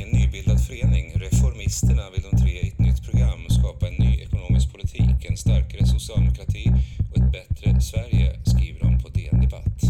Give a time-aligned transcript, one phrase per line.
[0.00, 4.20] I en nybildad förening, Reformisterna, vill de tre i ett nytt program skapa en ny
[4.20, 6.64] ekonomisk politik, en starkare socialdemokrati
[7.10, 9.80] och ett bättre Sverige, skriver de på DN Debatt.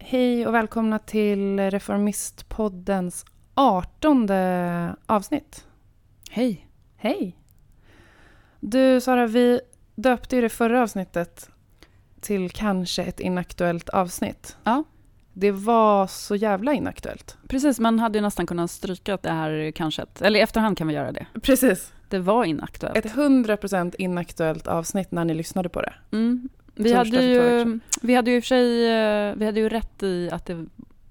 [0.00, 3.24] Hej och välkomna till Reformistpoddens
[3.54, 5.64] artonde avsnitt.
[6.30, 6.66] Hej.
[6.96, 7.36] Hej!
[8.60, 9.60] Du Sara, vi
[9.94, 11.50] döpte ju det förra avsnittet
[12.20, 14.56] till kanske ett inaktuellt avsnitt.
[14.64, 14.84] Ja.
[15.40, 17.36] Det var så jävla inaktuellt.
[17.48, 20.06] Precis, man hade ju nästan kunnat stryka det här kanske.
[20.20, 21.26] Eller i efterhand kan vi göra det.
[21.42, 21.92] Precis.
[22.08, 22.96] Det var inaktuellt.
[22.96, 25.92] Ett 100% inaktuellt avsnitt när ni lyssnade på det.
[26.12, 26.48] Mm.
[26.74, 30.02] Vi, hade ju, vi hade ju i och för sig eh, vi hade ju rätt
[30.02, 30.66] i att det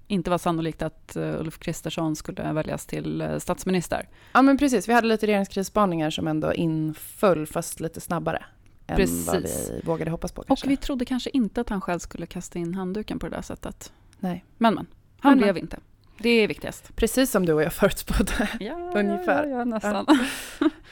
[0.06, 4.08] inte var sannolikt att eh, Ulf Kristersson skulle väljas till eh, statsminister.
[4.32, 8.44] Ja men precis, vi hade lite regeringskrissspaningar som ändå inföll fast lite snabbare.
[8.86, 9.26] Än Precis.
[9.26, 10.66] vad vi vågade hoppas på kanske.
[10.66, 13.42] Och vi trodde kanske inte att han själv skulle kasta in handduken på det där
[13.42, 13.92] sättet.
[14.20, 14.44] Nej.
[14.58, 14.86] Men men,
[15.20, 15.76] han Men, blev inte.
[16.18, 16.96] Det är viktigast.
[16.96, 18.48] Precis som du och jag förutspådde.
[18.60, 19.46] Ja, Ungefär.
[19.46, 20.06] Ja, ja, nästan.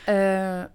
[0.06, 0.14] Eh,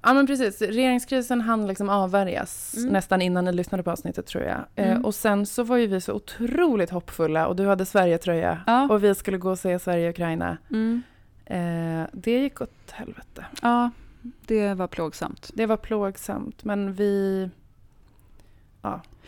[0.01, 2.89] ja men precis, regeringskrisen hann liksom avvärjas Mm.
[2.93, 4.57] nästan innan ni lyssnade på avsnittet tror jag.
[4.75, 5.05] Eh, Mm.
[5.05, 8.87] Och sen så var ju vi så otroligt hoppfulla och du hade Sverige-tröja Ja.
[8.89, 10.57] och vi skulle gå och se Sverige-Ukraina.
[10.71, 11.01] Mm.
[11.45, 13.45] Eh, det gick åt helvete.
[13.61, 13.89] Ja,
[14.45, 15.51] det var plågsamt.
[15.53, 17.49] Det var plågsamt men vi...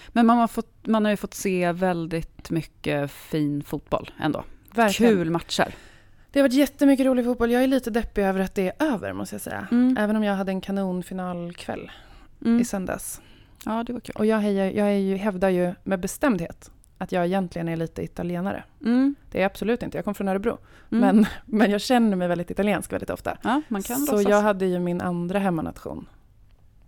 [0.08, 4.44] Men man har, fått, man har ju fått se väldigt mycket fin fotboll ändå.
[4.74, 5.14] Verkligen.
[5.14, 5.76] Kul matcher.
[6.32, 7.52] Det har varit jättemycket rolig fotboll.
[7.52, 9.68] Jag är lite deppig över att det är över måste jag säga.
[9.72, 9.98] Mm.
[10.00, 11.92] Även om jag hade en kanonfinalkväll
[12.46, 12.62] Mm.
[12.62, 13.22] i söndags.
[13.66, 14.16] Ja, det var kul.
[14.18, 18.04] Och jag, hejar, jag är ju, hävdar ju med bestämdhet att jag egentligen är lite
[18.04, 18.64] italienare.
[18.86, 19.16] Mm.
[19.32, 20.58] Det är jag absolut inte, jag kommer från Örebro.
[20.92, 21.02] Mm.
[21.16, 23.38] Men, men jag känner mig väldigt italiensk väldigt ofta.
[23.44, 24.30] ja, man kan Så låtsas.
[24.32, 26.08] jag hade ju min andra hemmanation.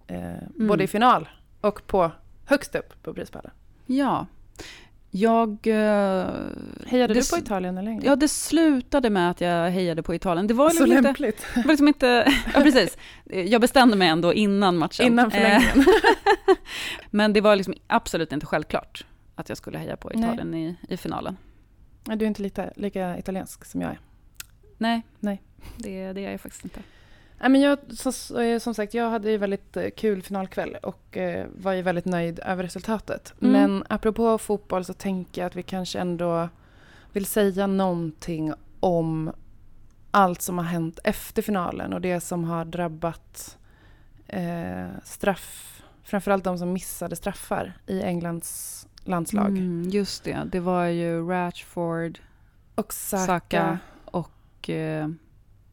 [0.08, 0.18] Eh,
[0.56, 0.68] Mm.
[0.68, 1.30] Både i final
[1.62, 2.12] och på
[2.48, 3.52] högst upp på prispallen.
[3.86, 4.26] Ja.
[5.12, 5.50] Jag...
[5.68, 6.28] eh,
[6.86, 8.00] Hejade det du på Italien eller?
[8.04, 10.48] Ja, det slutade med att jag hejade på Italien.
[10.48, 11.02] Det var Så liksom inte...
[11.08, 11.46] lämpligt.
[11.56, 12.98] Det var liksom inte ja, precis.
[13.26, 15.06] Jag bestämde mig ändå innan matchen.
[15.06, 15.86] Innan Eh, förlängningen.
[17.10, 19.06] Men det var liksom absolut inte självklart
[19.36, 20.24] att jag skulle heja på Nej.
[20.24, 21.38] Italien i, i finalen.
[22.04, 24.00] Du är inte lika, lika italiensk som jag är.
[24.78, 25.42] Nej, Nej.
[25.78, 26.80] Det, det är jag faktiskt inte.
[27.40, 27.80] Nej, men jag,
[28.44, 32.06] eh, som sagt, jag hade ju väldigt eh, kul finalkväll och eh, var ju väldigt
[32.06, 33.34] nöjd över resultatet.
[33.42, 33.54] Mm.
[33.54, 36.50] Men apropå fotboll så tänker jag att vi kanske ändå
[37.14, 39.32] vill säga någonting om
[40.12, 43.58] allt som har hänt efter finalen och det som har drabbat
[44.28, 49.50] eh, straff, framförallt de som missade straffar i Englands landslag.
[49.50, 52.20] Mm, just det, det var ju Rashford
[52.76, 53.80] Och Saka, Saka.
[54.06, 55.10] och eh,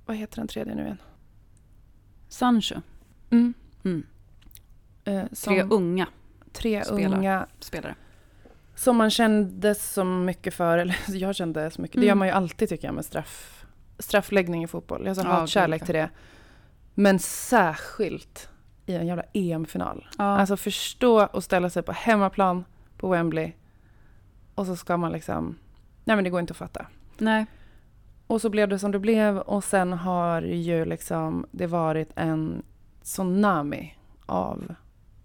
[0.07, 0.99] vad heter den tredje nu igen?
[2.35, 2.75] Sancho.
[3.31, 3.55] Mm.
[3.85, 4.07] Mm.
[5.05, 6.07] Eh, Tre unga
[6.53, 7.19] tre spelar.
[7.19, 7.95] unga spelare.
[8.75, 12.09] Som man kände så mycket för, eller jag kände så mycket, det Mm.
[12.09, 13.65] gör man ju alltid tycker jag med straff,
[13.99, 15.03] straffläggning i fotboll.
[15.07, 16.11] Jag har så Ja, hatkärlek gud, till det.
[16.95, 18.49] Men särskilt
[18.87, 20.07] i en jävla EM-final.
[20.19, 20.25] Ja.
[20.25, 22.65] Alltså förstå och ställa sig på hemmaplan
[22.97, 23.53] på Wembley
[24.55, 25.59] och så ska man liksom,
[26.05, 26.87] nej men det går inte att fatta.
[27.19, 27.47] Nej.
[28.27, 32.63] Och så blev det som det blev och sen har ju liksom det varit en
[33.03, 33.95] tsunami
[34.27, 34.75] av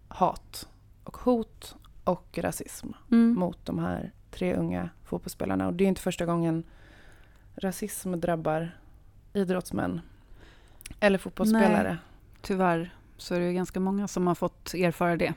[0.08, 0.68] hat
[1.04, 3.34] och hot och rasism Mm.
[3.40, 5.68] mot de här tre unga fotbollsspelarna.
[5.68, 6.64] Och det är inte första gången
[7.56, 8.72] rasism drabbar
[9.34, 10.02] idrottsmän
[11.00, 11.98] eller fotbollsspelare.
[12.42, 15.34] Tyvärr så är det ju ganska många som har fått erfara det.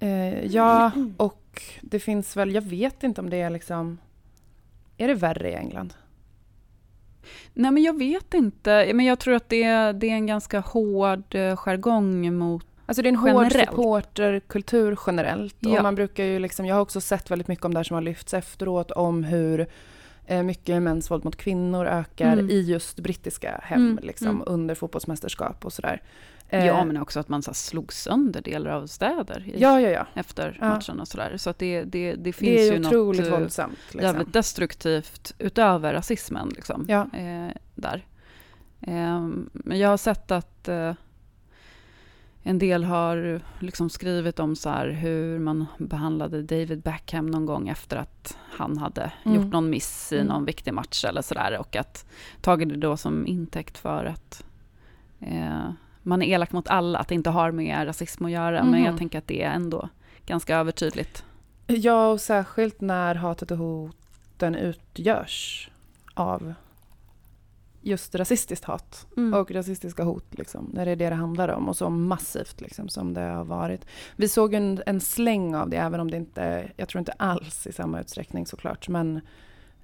[0.00, 3.98] Eh, ja, och det finns väl, jag vet inte om det är liksom,
[4.96, 5.94] är det värre i England?
[7.54, 8.90] Nej, men jag vet inte.
[8.94, 12.66] Men jag tror att det är, det är en ganska hård eh, jargong mot...
[12.86, 13.70] Alltså det är en hård Generellt.
[13.70, 15.56] supporterkultur generellt.
[15.60, 15.76] Ja.
[15.76, 17.94] Och man brukar ju liksom, jag har också sett väldigt mycket om det här som
[17.94, 19.66] har lyfts efteråt, om hur
[20.28, 22.50] mycket mäns våld mot kvinnor ökar Mm.
[22.50, 24.42] i just brittiska hem Mm, liksom, mm.
[24.46, 26.02] under fotbollsmästerskap och sådär.
[26.48, 29.88] Eh, Ja, men också att man så slog sönder delar av städer i, ja, ja,
[29.90, 30.06] ja.
[30.14, 30.68] efter Ja.
[30.68, 31.36] matchen och sådär.
[31.36, 33.78] Så att det, det, det finns Det är ju otroligt något eh, våldsamt.
[33.82, 34.00] Liksom.
[34.00, 36.48] jävligt destruktivt utöver rasismen.
[36.48, 37.06] Liksom, Ja.
[37.18, 38.06] eh, där.
[38.80, 40.94] Eh, men jag har sett att eh,
[42.48, 47.96] en del har liksom skrivit om så hur man behandlade David Beckham någon gång efter
[47.96, 49.36] att han hade Mm.
[49.42, 50.26] gjort någon miss i Mm.
[50.28, 52.06] någon viktig match eller sådär och att
[52.40, 54.44] tagit det då som intäkt för att
[55.20, 55.70] eh,
[56.02, 58.64] man är elak mot alla, att det inte har med rasism att göra.
[58.64, 58.84] Men Mhm.
[58.84, 59.88] jag tänker att det är ändå
[60.26, 61.24] ganska övertydligt.
[61.66, 65.70] Ja, och särskilt när hatet och hoten utgörs
[66.14, 66.54] av
[67.88, 69.34] just rasistiskt hat Mm.
[69.34, 70.24] och rasistiska hot.
[70.30, 73.44] Liksom, när det är det det handlar om och så massivt liksom, som det har
[73.44, 73.86] varit.
[74.16, 77.66] Vi såg en, en släng av det, även om det inte, jag tror inte alls
[77.66, 79.20] i samma utsträckning såklart, men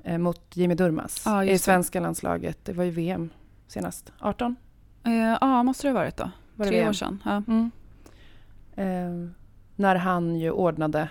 [0.05, 1.73] eh, mot Jimmy Durmaz Ja, i just det.
[1.73, 2.65] svenska landslaget.
[2.65, 3.31] Det var ju VM
[3.67, 4.12] senast.
[4.21, 4.56] 18?
[5.05, 6.31] Eh, Ja, måste det ha varit då.
[6.56, 6.89] Var Tre VM?
[6.89, 7.23] år sedan.
[7.25, 7.43] Ja.
[7.49, 7.71] Mm.
[8.77, 9.31] Eh,
[9.77, 11.09] när han ju ordnade,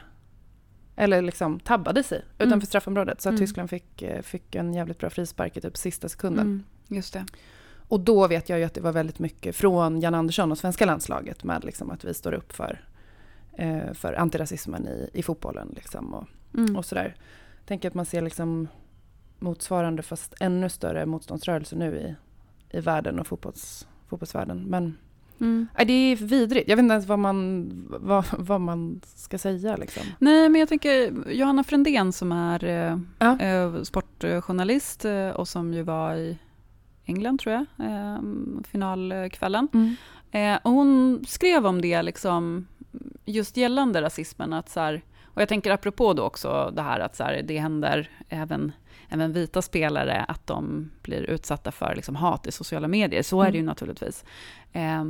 [0.95, 2.62] eller liksom tabbade sig utanför Mm.
[2.62, 3.22] straffområdet.
[3.22, 3.40] Så att Mm.
[3.42, 6.45] Tyskland fick, eh, fick en jävligt bra frispark i typ sista sekunden.
[6.48, 7.25] Mm, just det.
[7.88, 10.85] Och då vet jag ju att det var väldigt mycket från Jan Andersson och svenska
[10.85, 12.85] landslaget med liksom att vi står upp för,
[13.53, 15.71] eh, för antirasismen i, i fotbollen.
[15.75, 16.27] Liksom och,
[16.57, 16.75] Mm.
[16.75, 17.15] och sådär.
[17.65, 18.68] Tänker att man ser liksom
[19.39, 22.15] motsvarande fast ännu större motståndsrörelse nu i,
[22.77, 24.63] i världen och fotbolls, fotbollsvärlden.
[24.63, 24.97] Men
[25.39, 25.68] Mm.
[25.77, 26.69] nej, det är vidrigt.
[26.69, 27.68] Jag vet inte ens vad man,
[28.01, 29.75] vad, vad man ska säga.
[29.77, 30.03] Liksom.
[30.19, 33.39] Nej, men jag tänker Johanna Frändén som är eh, Ja.
[33.39, 36.38] eh, sportjournalist eh, och som ju var i
[37.06, 38.20] England, tror jag, eh,
[38.72, 39.68] finalkvällen.
[39.74, 39.96] Mm.
[40.32, 42.68] Eh, och hon skrev om det, liksom,
[43.26, 44.54] just gällande rasismen.
[44.54, 47.58] Att så här, och jag tänker apropå då också det här att så här, det
[47.58, 48.72] händer även,
[49.10, 53.24] även vita spelare att de blir utsatta för liksom, hat i sociala medier.
[53.24, 53.66] Så är det ju Mm.
[53.66, 54.26] naturligtvis.
[54.72, 55.04] Eh,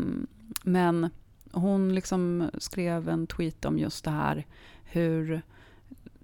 [0.64, 1.10] men
[1.52, 4.46] hon liksom skrev en tweet om just det här
[4.84, 5.42] hur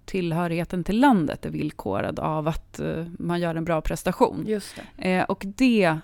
[0.09, 4.43] tillhörigheten till landet är villkorad av att eh, man gör en bra prestation.
[4.47, 5.15] Just det.
[5.17, 5.97] Eh, och det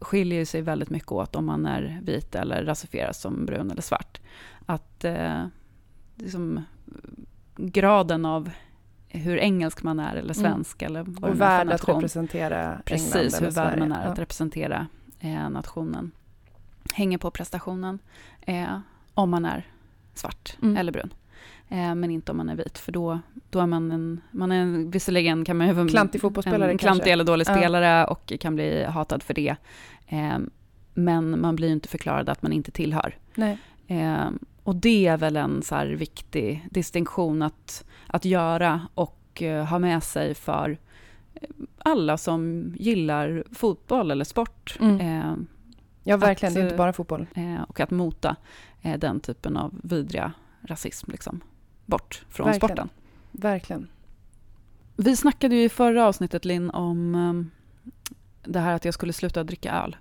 [0.00, 4.20] skiljer sig väldigt mycket åt om man är vit eller rasifierad som brun eller svart.
[4.66, 5.44] Att eh,
[6.16, 6.62] liksom,
[7.56, 8.50] graden av
[9.08, 11.94] hur engelsk man är eller svensk eller vad Och värd att nation.
[11.94, 14.10] representera England Precis, hur värd man är Ja.
[14.12, 14.86] att representera
[15.20, 16.10] eh, nationen.
[16.94, 17.98] Hänger på prestationen.
[18.40, 18.78] Eh,
[19.14, 19.66] om man är
[20.14, 20.76] svart Mm.
[20.76, 21.12] eller brun.
[21.70, 23.18] Eh, men inte om man är vit, för då,
[23.50, 24.20] då är man en...
[24.30, 26.86] Man är en visserligen kan man ju vara Klantig fotbollsspelare en kanske.
[26.94, 29.56] klantig eller dålig spelare och kan bli hatad för det.
[30.08, 30.38] Eh,
[30.94, 33.16] men man blir ju inte förklarad att man inte tillhör.
[33.86, 34.30] Eh,
[34.62, 40.02] och det är väl en så viktig distinktion att, att göra och eh, ha med
[40.02, 40.78] sig för
[41.34, 44.76] eh, alla som gillar fotboll eller sport.
[44.80, 45.00] Mm.
[45.00, 45.34] Eh,
[46.02, 46.50] Ja, verkligen.
[46.50, 47.26] Att, det är inte bara fotboll.
[47.68, 48.36] och att mota
[48.98, 51.40] den typen av vidriga rasism liksom,
[51.90, 52.68] bort från Verkligen.
[52.68, 52.88] sporten.
[53.32, 53.88] Verkligen.
[54.96, 59.44] Vi snackade ju i förra avsnittet, Linn, om eh, det här att jag skulle sluta
[59.44, 59.96] dricka öl.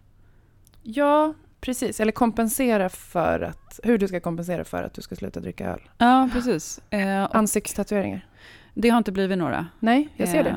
[0.83, 1.99] Ja, precis.
[1.99, 3.79] Eller kompensera för att...
[3.83, 5.81] Hur du ska kompensera för att du ska sluta dricka öl.
[5.97, 6.79] Ja, precis.
[6.89, 8.27] Eh, Ansiktstatueringar.
[8.73, 9.67] det har inte blivit några.
[9.79, 10.49] Nej, jag ser det.
[10.49, 10.55] Eh,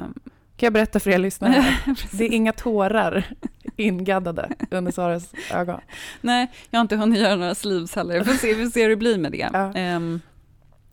[0.57, 1.65] Kan jag berätta för er lyssnare?
[2.13, 3.25] Det är inga tårar
[3.77, 5.81] ingaddade under Saras ögon.
[6.21, 8.19] Nej, jag har inte hunnit göra några sleeves heller.
[8.19, 9.51] Vi får se, vi får se hur det blir med det.
[9.53, 9.73] Ja.
[9.75, 10.21] Ehm,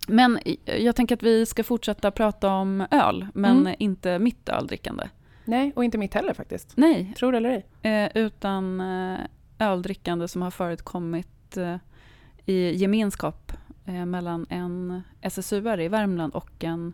[0.10, 3.76] men jag tänker att vi ska fortsätta prata om öl, men Mm.
[3.80, 5.04] inte mitt öldrickande.
[5.46, 6.74] Nej, och inte mitt heller faktiskt.
[6.78, 7.94] Nej, Tror det eller ej.
[7.94, 9.20] eh, utan eh,
[9.60, 11.76] öldrickande som har förekommit eh,
[12.46, 13.54] i gemenskap
[13.86, 16.94] eh, mellan en SSU-are i Värmland och en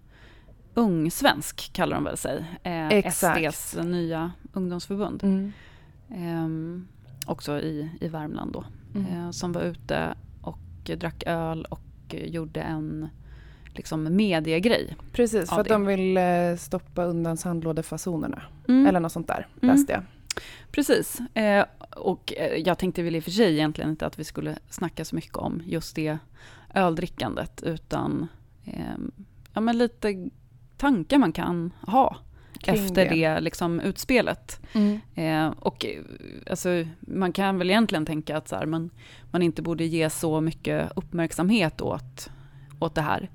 [0.74, 2.46] ung svensk, kallar de väl sig.
[2.64, 3.56] Eh, Exakt.
[3.56, 5.24] SDs nya ungdomsförbund.
[5.24, 5.52] Mm.
[6.12, 6.88] Ehm,
[7.26, 8.66] också i, i Värmland då.
[8.96, 9.34] Mm.
[9.34, 10.58] som var ute och
[10.98, 11.82] drack öl och
[12.26, 13.10] gjorde en
[13.74, 14.96] liksom mediegrej.
[15.12, 15.74] Precis, för att det.
[15.74, 18.42] de vill eh, stoppa undan sandlådefasonerna.
[18.68, 18.86] Mm.
[18.88, 19.76] Eller något sånt där, Mm.
[19.76, 20.04] läste jag.
[20.72, 21.20] Precis.
[21.34, 21.66] Eh,
[21.96, 25.06] och eh, jag tänkte väl i och för sig egentligen inte att vi skulle snacka
[25.06, 26.18] så mycket om just det
[26.74, 28.28] öldrickandet, utan
[28.66, 28.98] eh,
[29.54, 30.30] ja, men lite
[30.78, 32.18] tankar man kan ha
[32.64, 34.62] efter det, liksom, utspelet.
[34.74, 35.00] Mm.
[35.16, 36.02] Eh, och eh,
[36.50, 38.90] alltså, man kan väl egentligen tänka att så här, man,
[39.32, 42.30] man inte borde ge så mycket uppmärksamhet åt,
[42.80, 43.30] åt det här.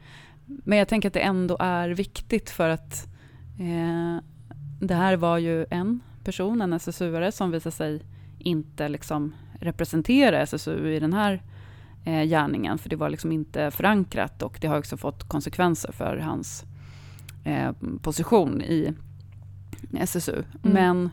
[0.47, 3.07] Men jag tänker att det ändå är viktigt för att
[3.59, 4.23] eh,
[4.81, 8.03] det här var ju en person, en SSU-are, som visade sig
[8.39, 11.43] inte liksom representera SSU i den här
[12.05, 16.17] eh, gärningen, för det var liksom inte förankrat och det har också fått konsekvenser för
[16.17, 16.65] hans
[17.45, 17.73] eh,
[18.03, 18.95] position i
[20.01, 20.43] SSU.
[20.63, 21.11] Men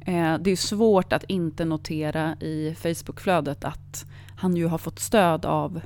[0.00, 5.44] eh, det är svårt att inte notera i Facebookflödet att han ju har fått stöd
[5.44, 5.80] av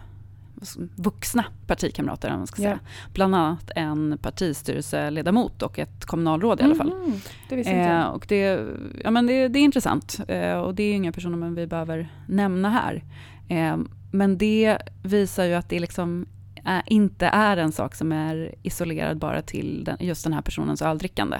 [0.96, 2.78] vuxna partikamrater, om man ska säga.
[3.12, 6.88] Bland annat en partistyrelseledamot och ett kommunalråd i alla fall.
[6.94, 8.66] Mhm, Det visste inte Eh, och det,
[9.04, 12.70] ja, men det, det är intressant eh, och det är inga personer vi behöver nämna
[12.70, 13.04] här.
[13.48, 13.76] Eh,
[14.12, 16.26] men det visar ju att det liksom
[16.64, 20.82] är, inte är en sak som är isolerad bara till den, just den här personens
[20.82, 21.36] öldrickande.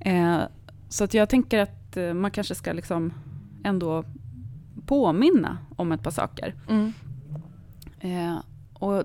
[0.00, 0.42] Eh,
[0.88, 3.12] så att jag tänker att eh, man kanske ska liksom
[3.64, 4.04] ändå
[4.86, 6.54] påminna om ett par saker.
[6.68, 6.92] Mm.
[8.00, 8.38] Eh,
[8.72, 9.04] och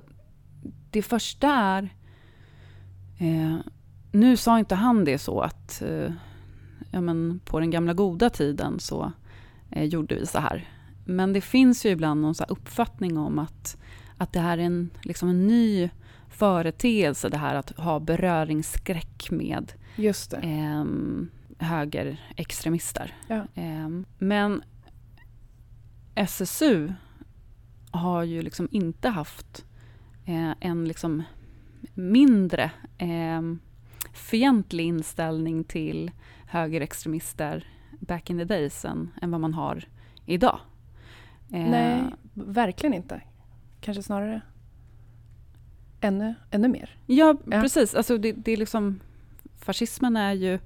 [0.91, 1.89] det första är...
[3.17, 3.57] Eh,
[4.11, 6.11] nu sa inte han det så att eh,
[6.91, 9.11] ja, men på den gamla goda tiden så
[9.71, 10.69] eh, gjorde vi så här.
[11.05, 13.77] Men det finns ju ibland någon så uppfattning om att,
[14.17, 15.89] att det här är en, liksom en ny
[16.29, 20.37] företeelse det här att ha beröringsskräck med Just det.
[20.37, 20.85] eh,
[21.67, 23.15] högerextremister.
[23.27, 23.45] Ja.
[23.55, 24.63] Eh, men
[26.15, 26.93] SSU
[27.91, 29.65] har ju liksom inte haft
[30.25, 31.23] eh, en liksom
[31.93, 33.41] mindre eh,
[34.13, 36.11] fientlig inställning till
[36.47, 37.67] högerextremister
[37.99, 39.83] back in the days än, än vad man har
[40.25, 40.59] idag.
[41.51, 43.21] Eh, Nej, verkligen inte.
[43.81, 44.41] Kanske snarare
[46.01, 46.97] ännu, ännu mer.
[47.05, 47.61] Ja, Ja.
[47.61, 47.95] precis.
[47.95, 48.99] Alltså det, det är liksom,
[49.65, 50.59] fascismen är ju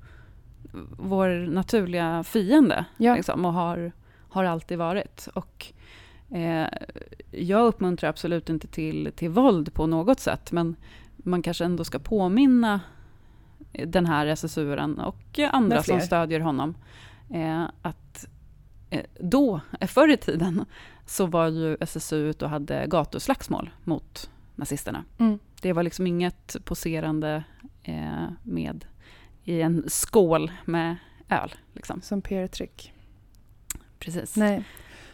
[0.97, 3.15] vår naturliga fiende Ja.
[3.15, 3.91] liksom, och har,
[4.29, 5.27] har alltid varit.
[5.33, 5.65] Och,
[6.31, 6.67] eh,
[7.31, 10.75] jag uppmuntrar absolut inte till, till våld på något sätt men
[11.17, 12.81] man kanske ändå ska påminna
[13.71, 16.77] den här SSU-aren och andra som stödjer honom
[17.33, 18.27] eh, att
[18.89, 20.65] eh, då, eh, förr i tiden,
[21.05, 25.03] så var ju SSU ute och hade gatuslagsmål mot nazisterna.
[25.17, 25.39] Mm.
[25.61, 27.43] Det var liksom inget poserande
[28.43, 28.85] med
[29.43, 30.95] i en skål med
[31.29, 31.53] öl.
[31.73, 32.01] Liksom.
[32.01, 32.93] Som PR-trick.
[33.99, 34.35] Precis.
[34.35, 34.63] Nej,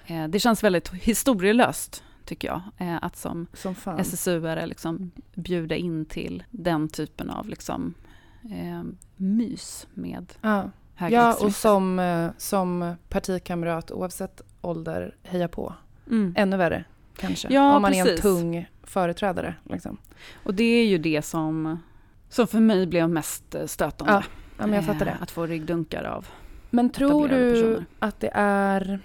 [0.05, 3.75] Eh, det känns väldigt historielöst, tycker jag, eh, att som som.
[3.99, 7.93] SSU-are liksom bjuda in till den typen av liksom,
[8.43, 8.83] eh,
[9.15, 10.69] mys med Ja,
[11.09, 15.73] ja och som, eh, som partikamrat oavsett ålder heja på.
[16.09, 16.33] Mm.
[16.37, 16.83] Ännu värre
[17.17, 17.53] kanske.
[17.53, 18.21] Ja, Om man är en precis.
[18.21, 19.55] tung företrädare.
[19.63, 19.97] Liksom.
[20.43, 21.79] Och det är ju det som,
[22.33, 24.13] som för mig blev mest eh, stötande.
[24.13, 24.23] Ja,
[24.57, 25.17] Ja, men jag fattar Eh, det.
[25.21, 26.27] Att få ryggdunkar av.
[26.69, 27.85] Men tror du personer.
[27.99, 28.99] att det är...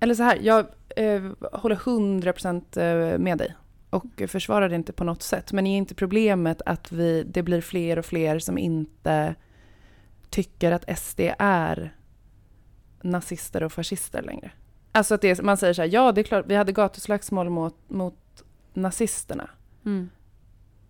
[0.00, 3.54] Eller så här, jag eh, håller 100% eh, med dig
[3.90, 5.52] och försvarar det inte på något sätt.
[5.52, 9.34] Men är inte problemet att vi, det blir fler och fler som inte
[10.30, 11.96] tycker att SD är
[13.02, 14.50] nazister och fascister längre?
[14.92, 17.76] Alltså att det, man säger så här, ja det är klart, vi hade gatuslagsmål mot,
[17.88, 18.44] mot
[18.74, 19.50] nazisterna.
[19.84, 20.10] Mm.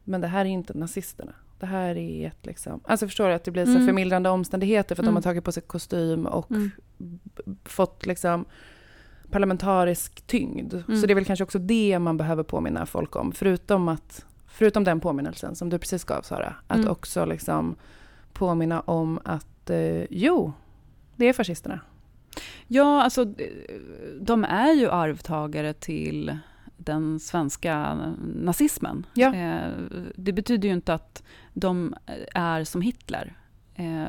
[0.08, 1.32] Men det här är inte nazisterna.
[1.58, 2.80] Det här är ett liksom...
[2.84, 3.86] Alltså förstår du att det blir så Mm.
[3.86, 5.14] förmildrande omständigheter för att Mm.
[5.14, 6.70] de har tagit på sig kostym och Mm.
[7.64, 8.44] fått liksom
[9.30, 10.74] parlamentarisk tyngd.
[10.74, 11.00] Mm.
[11.00, 13.32] Så det är väl kanske också det man behöver påminna folk om.
[13.32, 16.54] Förutom, att, förutom den påminnelsen som du precis gav Sara.
[16.66, 16.90] Att Mm.
[16.90, 17.76] också liksom
[18.32, 20.52] påminna om att eh, jo,
[21.16, 21.80] det är fascisterna.
[22.66, 23.34] Ja, alltså
[24.20, 26.38] de är ju arvtagare till
[26.76, 27.94] den svenska
[28.34, 29.06] nazismen.
[29.14, 29.34] Ja.
[29.34, 29.70] Eh,
[30.16, 31.94] det betyder ju inte att de
[32.34, 33.36] är som Hitler.
[33.74, 34.06] Eh,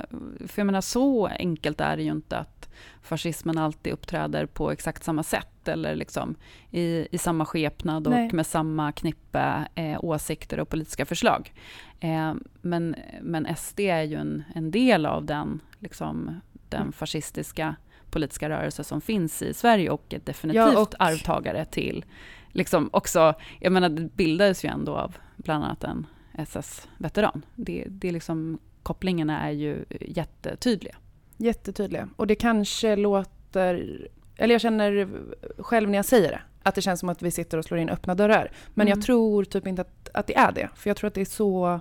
[0.48, 2.70] för jag menar, så enkelt är det ju inte att
[3.02, 6.36] fascismen alltid uppträder på exakt samma sätt eller liksom
[6.72, 8.30] i, i samma skepnad och Nej.
[8.34, 11.54] med samma knippe eh, åsikter och politiska förslag.
[12.00, 16.92] Eh, men, men SD är ju en, en del av den, liksom, den Mm.
[16.94, 17.76] fascistiska
[18.10, 22.06] politiska rörelse som finns i Sverige och är definitivt Ja, och- arvtagare till,
[22.52, 27.46] liksom också, jag menar det bildades ju ändå av bland annat en SS-veteran.
[27.56, 30.96] Det, det liksom, kopplingarna är ju jättetydliga.
[31.38, 32.10] Jättetydliga.
[32.16, 34.08] Och det kanske låter...
[34.38, 35.10] Eller jag känner
[35.58, 37.90] själv när jag säger det, att det känns som att vi sitter och slår in
[37.90, 38.52] öppna dörrar.
[38.74, 38.98] Men Mm.
[39.00, 40.70] jag tror typ inte att, att det är det.
[40.76, 41.80] För jag tror att det är så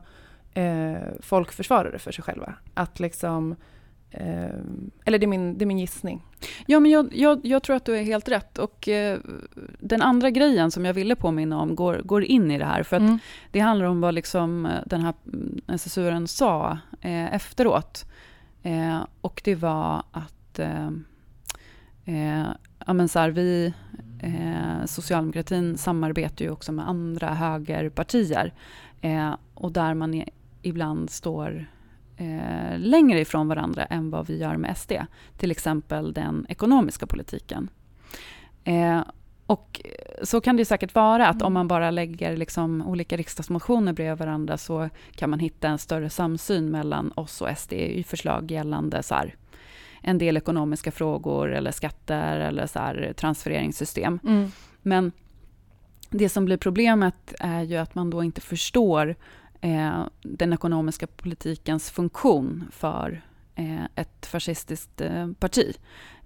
[0.55, 2.55] eh, folk försvarar det för sig själva.
[2.75, 3.57] Att liksom...
[4.11, 4.59] Eh,
[5.05, 6.23] eller det är, min, det är min gissning.
[6.67, 8.59] Ja, men jag, jag, jag tror att du är helt rätt.
[8.59, 9.19] Och eh,
[9.79, 12.83] den andra grejen som jag ville påminna om går, går in i det här.
[12.83, 13.19] För att Mm.
[13.53, 18.05] det handlar om vad liksom eh, den här mm, SSU-aren sa eh, efteråt.
[18.63, 20.91] Eh, och det var att eh,
[22.87, 23.75] ja, men så här, vi,
[24.87, 28.55] socialdemokratin samarbetar ju också med andra högerpartier.
[29.55, 30.25] Och där man
[30.63, 31.67] ibland står
[32.17, 34.93] eh, längre ifrån varandra än vad vi gör med SD.
[35.37, 37.69] Till exempel den ekonomiska politiken.
[38.65, 39.01] Eh,
[39.47, 39.81] och
[40.23, 44.19] så kan det ju säkert vara, att om man bara lägger liksom olika riksdagsmotioner bredvid
[44.19, 49.03] varandra så kan man hitta en större samsyn mellan oss och SD i förslag gällande
[49.03, 49.35] så här,
[50.03, 54.19] en del ekonomiska frågor eller skatter eller så här, transfereringssystem.
[54.25, 54.51] Mm.
[54.83, 55.13] Men
[56.11, 59.15] det som blir problemet är ju att man då inte förstår
[59.67, 63.23] eh, den ekonomiska politikens funktion för
[63.55, 65.77] eh, ett fascistiskt eh, parti.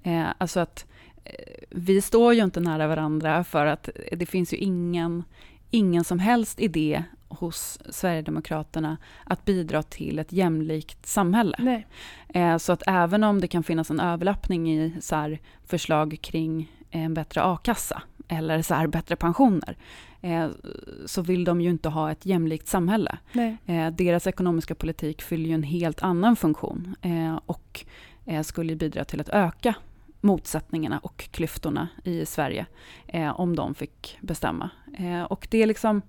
[0.02, 0.86] Eh, alltså att
[1.24, 5.24] eh, vi står ju inte nära varandra för att det finns ju ingen,
[5.70, 11.56] ingen som helst idé hos Sverigedemokraterna att bidra till ett jämlikt samhälle.
[11.58, 11.86] Nej.
[12.28, 16.72] Eh, Så att även om det kan finnas en överlappning i så här förslag kring
[16.90, 19.76] en bättre a-kassa eller så här bättre pensioner,
[20.20, 20.48] eh,
[21.06, 23.18] så vill de ju inte ha ett jämlikt samhälle.
[23.66, 27.84] Eh, Deras ekonomiska politik fyller ju en helt annan funktion eh, och
[28.26, 29.74] eh, skulle bidra till att öka
[30.20, 32.66] motsättningarna och klyftorna i Sverige
[33.34, 34.70] om de fick bestämma.
[35.28, 36.02] Och det är liksom...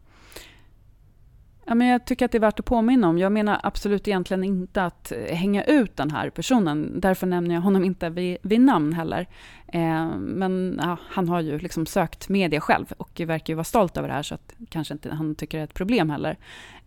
[1.66, 3.18] Ja, men jag tycker att det är värt att påminna om.
[3.18, 7.00] Jag menar absolut egentligen inte att hänga ut den här personen.
[7.00, 9.28] Därför nämner jag honom inte vid, vid namn heller.
[9.68, 13.98] Eh, men ja, han har ju liksom sökt media själv och verkar ju vara stolt
[13.98, 16.38] över det här så att kanske inte han tycker det är ett problem heller.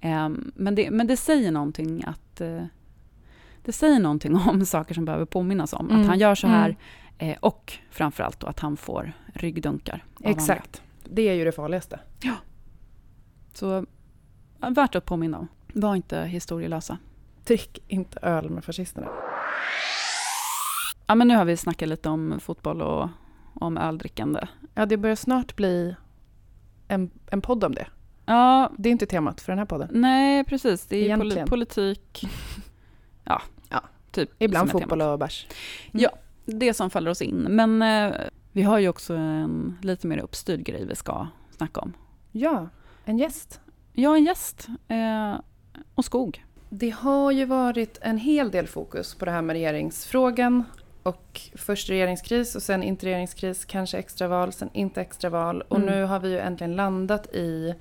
[0.00, 2.64] Eh, men, det, men det säger någonting att eh,
[3.64, 5.90] det säger någonting om saker som behöver påminnas om.
[5.90, 6.00] Mm.
[6.00, 6.76] Att han gör så här mm.
[7.18, 10.04] Eh, och framförallt då att han får ryggdunkar.
[10.24, 10.82] Exakt.
[11.04, 12.00] Det är ju det farligaste.
[12.20, 12.34] Ja.
[13.52, 13.86] Så
[14.70, 15.48] värt att påminna om.
[15.72, 16.98] Var inte historielösa.
[17.44, 19.08] Drick inte öl med fascisterna.
[21.06, 23.08] Ja, men nu har vi snackat lite om fotboll och
[23.54, 24.40] om öldrickande.
[24.74, 25.96] Ja, det börjar snart bli
[26.88, 27.86] en, en podd om det.
[28.26, 28.70] Ja.
[28.78, 29.88] Det är inte temat för den här podden.
[29.92, 30.86] Nej, precis.
[30.86, 31.48] Det är Egentligen.
[31.48, 32.24] politik.
[33.26, 33.80] Ja, ja.
[34.10, 34.30] typ.
[34.38, 35.46] Ibland fotboll och bärs.
[35.92, 36.02] Mm.
[36.02, 36.10] Ja,
[36.44, 37.36] det som faller oss in.
[37.36, 38.14] Men eh,
[38.52, 41.92] vi har ju också en lite mer uppstyrd grej vi ska snacka om.
[42.32, 42.68] Ja,
[43.04, 43.60] en gäst.
[43.96, 44.68] Ja, en gäst.
[44.88, 45.34] Eh,
[45.94, 46.44] och skog.
[46.68, 50.64] Det har ju varit en hel del fokus på det här med regeringsfrågan.
[51.02, 55.62] Och först regeringskris och sen inte regeringskris, kanske extraval, sen inte extraval.
[55.62, 55.94] Och mm.
[55.94, 57.74] nu har vi ju äntligen landat i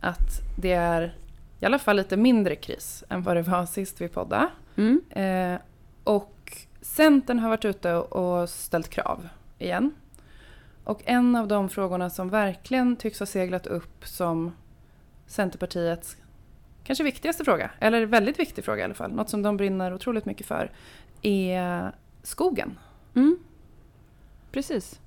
[0.00, 1.16] att det är
[1.60, 4.48] i alla fall lite mindre kris än vad det var sist vi poddade.
[4.76, 5.00] Mm.
[5.10, 5.60] Eh,
[6.04, 9.94] och Centern har varit ute och ställt krav igen.
[10.84, 14.52] Och en av de frågorna som verkligen tycks ha seglat upp som
[15.28, 16.16] Centerpartiets
[16.84, 20.24] kanske viktigaste fråga, eller väldigt viktig fråga i alla fall, något som de brinner otroligt
[20.24, 20.72] mycket för,
[21.22, 21.92] är
[22.22, 22.78] skogen.
[23.14, 23.38] Mm.
[24.52, 25.00] Precis.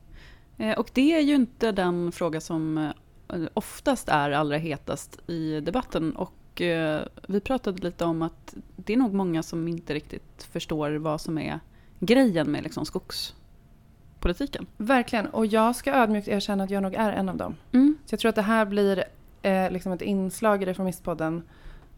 [0.57, 5.59] Eh, och det är ju inte den fråga som eh, oftast är allra hetast i
[5.59, 6.15] debatten.
[6.15, 10.91] Och eh, vi pratade lite om att det är nog många som inte riktigt förstår
[10.91, 11.59] vad som är
[11.99, 14.65] grejen med liksom skogspolitiken.
[14.77, 17.55] Verkligen, och jag ska ödmjukt erkänna att jag nog är en av dem.
[17.71, 17.97] Mm.
[18.05, 19.03] Så jag tror att det här blir
[19.41, 21.43] eh, liksom ett inslag i Reformistpodden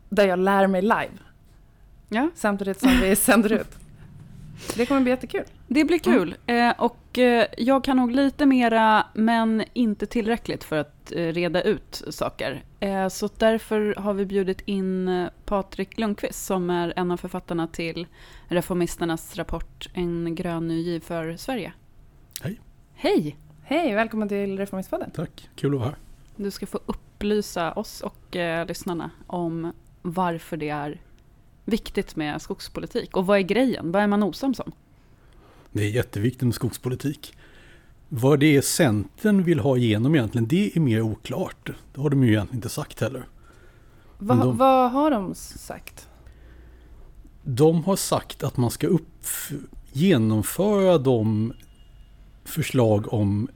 [0.09, 1.17] där jag lär mig live.
[2.09, 2.29] Ja.
[2.35, 3.77] Samtidigt som vi sänder ut.
[4.75, 5.43] Det kommer bli jättekul.
[5.67, 6.19] Det blir mm.
[6.19, 6.35] kul.
[6.45, 6.69] Mm.
[6.69, 11.61] Eh, och eh, jag kan nog lite mera, men inte tillräckligt för att eh, reda
[11.61, 12.63] ut saker.
[12.79, 17.67] Eh, så därför har vi bjudit in eh, Patrik Lundqvist som är en av författarna
[17.67, 18.07] till
[18.47, 21.73] Reformisternas rapport En grön ny giv för Sverige.
[22.41, 22.59] Hej.
[22.93, 23.37] Hej.
[23.63, 25.11] Hej, välkommen till Reformistpodden.
[25.11, 25.97] Tack, kul att vara här.
[26.35, 26.79] Du ska få
[27.23, 31.01] upplysa oss och eh, lyssnarna om varför det är
[31.65, 33.17] viktigt med skogspolitik?
[33.17, 33.91] Och vad är grejen?
[33.91, 34.71] Vad är man osams om?
[35.71, 37.33] Det är jätteviktigt med skogspolitik.
[38.09, 41.69] Vad det är Centern vill ha igenom egentligen, det är mer oklart.
[41.93, 43.25] Det har de ju egentligen inte sagt heller.
[44.17, 46.09] Va, de, vad har de sagt?
[47.43, 49.25] De har sagt att man ska upp,
[49.91, 51.53] genomföra de
[52.45, 53.47] förslag om,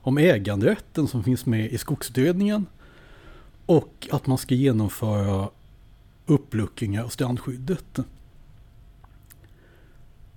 [0.00, 2.66] om äganderätten som finns med i skogsutredningen.
[3.70, 5.48] Och att man ska genomföra
[6.26, 7.98] uppluckringar av strandskyddet.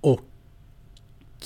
[0.00, 0.20] Och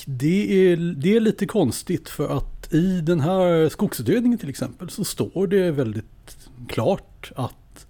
[0.07, 5.05] det är, det är lite konstigt för att i den här skogsutredningen till exempel så
[5.05, 7.87] står det väldigt klart att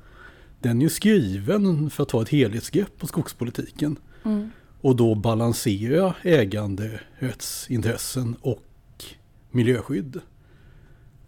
[0.61, 3.96] den är skriven för att ta ett helhetsgrepp på skogspolitiken.
[4.24, 4.50] Mm.
[4.80, 9.04] Och då balansera äganderättsintressen och
[9.50, 10.20] miljöskydd.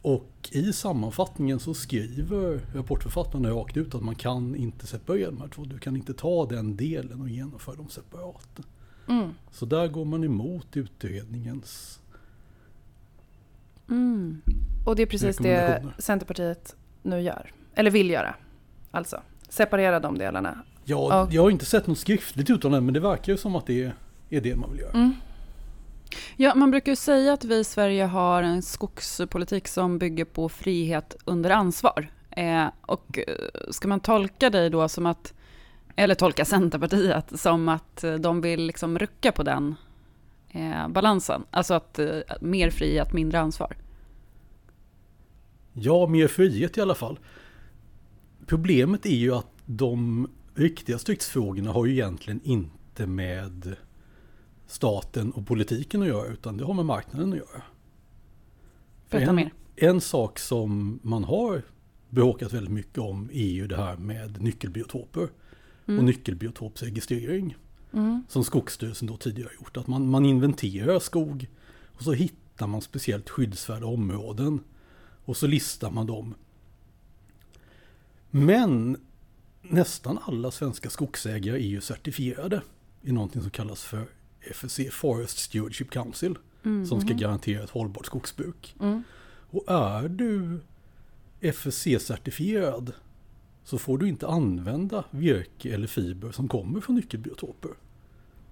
[0.02, 5.48] Och i sammanfattningen så skriver rapportförfattarna rakt ut att man kan inte separera de här
[5.48, 5.64] två.
[5.64, 8.60] Du kan inte ta den delen och genomföra dem separat.
[9.08, 9.34] Mm.
[9.50, 12.00] Så där går man emot utredningens
[13.88, 14.42] mm.
[14.86, 17.52] Och det är precis det Centerpartiet nu gör.
[17.74, 18.34] Eller vill göra.
[18.90, 20.64] Alltså separera de delarna.
[20.84, 23.66] Ja, och, jag har inte sett något skriftligt uttalande men det verkar ju som att
[23.66, 23.92] det
[24.30, 24.92] är det man vill göra.
[24.92, 25.12] Mm.
[26.36, 30.48] Ja, man brukar ju säga att vi i Sverige har en skogspolitik som bygger på
[30.48, 32.10] frihet under ansvar.
[32.30, 35.34] Eh, och eh, ska man tolka dig då som att,
[35.96, 39.74] eller tolka Centerpartiet som att eh, de vill liksom rucka på den
[40.50, 41.42] eh, balansen?
[41.50, 43.76] Alltså att eh, mer frihet, mindre ansvar?
[45.72, 47.18] Ja, mer frihet i alla fall.
[48.46, 53.76] Problemet är ju att de riktiga stridsfrågorna har ju egentligen inte med
[54.70, 57.62] staten och politiken att göra utan det har med marknaden att göra.
[59.10, 59.52] Berätta mer.
[59.76, 61.62] En sak som man har
[62.08, 65.28] bråkat väldigt mycket om är ju det här med nyckelbiotoper
[65.86, 65.98] mm.
[65.98, 67.56] och nyckelbiotopsregistrering.
[67.92, 68.24] Mm.
[68.28, 69.76] Som Skogsstyrelsen då tidigare gjort.
[69.76, 71.48] Att man, man inventerar skog
[71.84, 74.60] och så hittar man speciellt skyddsvärda områden
[75.24, 76.34] och så listar man dem.
[78.30, 78.96] Men
[79.62, 82.62] nästan alla svenska skogsägare är ju certifierade
[83.02, 84.06] i någonting som kallas för
[84.40, 86.38] FSC, Forest Stewardship Council.
[86.64, 86.86] Mm.
[86.86, 87.18] som ska Mhm.
[87.18, 88.74] garantera ett hållbart skogsbruk.
[88.80, 89.02] Mm.
[89.50, 90.60] Och är du
[91.40, 92.92] FSC-certifierad
[93.64, 97.70] så får du inte använda virke eller fiber som kommer från nyckelbiotoper.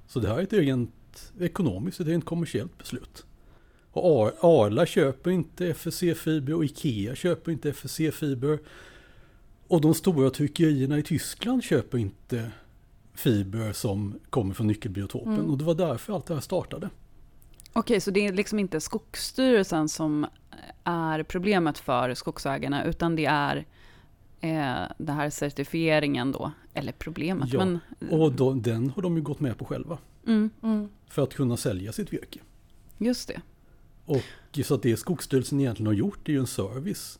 [0.06, 3.24] Så det här är ett rent ekonomiskt, ett rent kommersiellt beslut.
[3.90, 4.34] Och Ar-
[4.66, 8.58] Arla köper inte FSC-fiber och Ikea köper inte FSC-fiber.
[9.68, 12.50] Och de stora tryckerierna i Tyskland köper inte
[13.18, 15.34] fiber som kommer från nyckelbiotopen.
[15.34, 15.50] Mm.
[15.50, 16.90] Och det var därför allt det här startade.
[17.72, 20.26] Okej, så det är liksom inte Skogsstyrelsen som
[20.84, 23.56] är problemet för skogsägarna, utan det är
[24.40, 27.78] eh, den här certifieringen då, eller problemet, Ja, men...
[28.10, 29.98] Och då, den har de ju gått med på själva.
[30.26, 30.88] Mm, Mm.
[31.08, 32.40] För att kunna sälja sitt virke.
[32.98, 33.40] just det.
[34.04, 37.18] Och så att det Skogsstyrelsen egentligen har gjort är ju en service.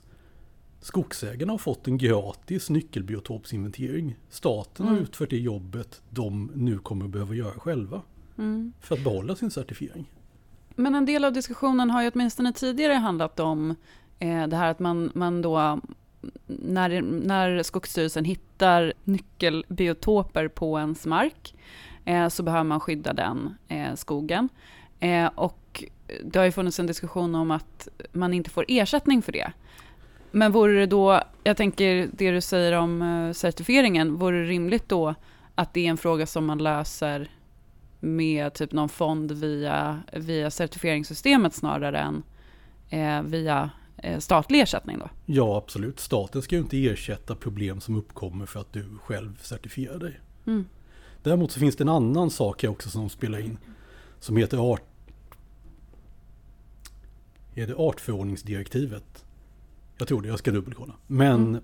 [0.81, 4.17] Skogsägarna har fått en gratis nyckelbiotopsinventering.
[4.31, 5.05] Staten har Mm.
[5.05, 8.03] utfört det jobbet de nu kommer behöva göra själva.
[8.39, 8.73] Mm.
[8.81, 10.11] För att behålla sin certifiering.
[10.77, 13.75] Men en del av diskussionen har ju åtminstone tidigare handlat om
[14.19, 15.81] eh, det här att man, man då,
[16.47, 21.55] när, när Skogsstyrelsen hittar nyckelbiotoper på ens mark,
[22.05, 24.49] eh, så behöver man skydda den eh, skogen.
[25.01, 25.85] Eh, och
[26.25, 29.53] det har ju funnits en diskussion om att man inte får ersättning för det.
[30.31, 34.89] Men vore det då, jag tänker det du säger om eh, certifieringen, vore det rimligt
[34.89, 35.15] då
[35.55, 37.31] att det är en fråga som man löser
[38.01, 42.23] med typ någon fond via, via certifieringssystemet snarare än
[42.91, 45.09] eh, via eh, statlig ersättning då?
[45.27, 46.01] Ja, absolut.
[46.01, 50.21] Staten ska ju inte ersätta problem som uppkommer för att du själv certifierar dig.
[50.47, 50.67] Mm.
[51.23, 53.59] Däremot så finns det en annan sak här också som spelar in.
[54.21, 54.83] Som heter art...
[57.55, 59.25] Är det artförordningsdirektivet?
[59.99, 60.95] Jag tror det, jag ska dubbelkolla.
[61.07, 61.61] Men Mm.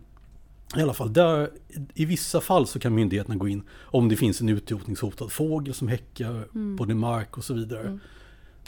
[0.76, 1.50] i alla fall, där,
[1.94, 5.88] i vissa fall så kan myndigheterna gå in om det finns en utrotningshotad fågel som
[5.88, 6.76] häckar Mm.
[6.76, 7.80] på din mark och så vidare.
[7.86, 8.00] Mm.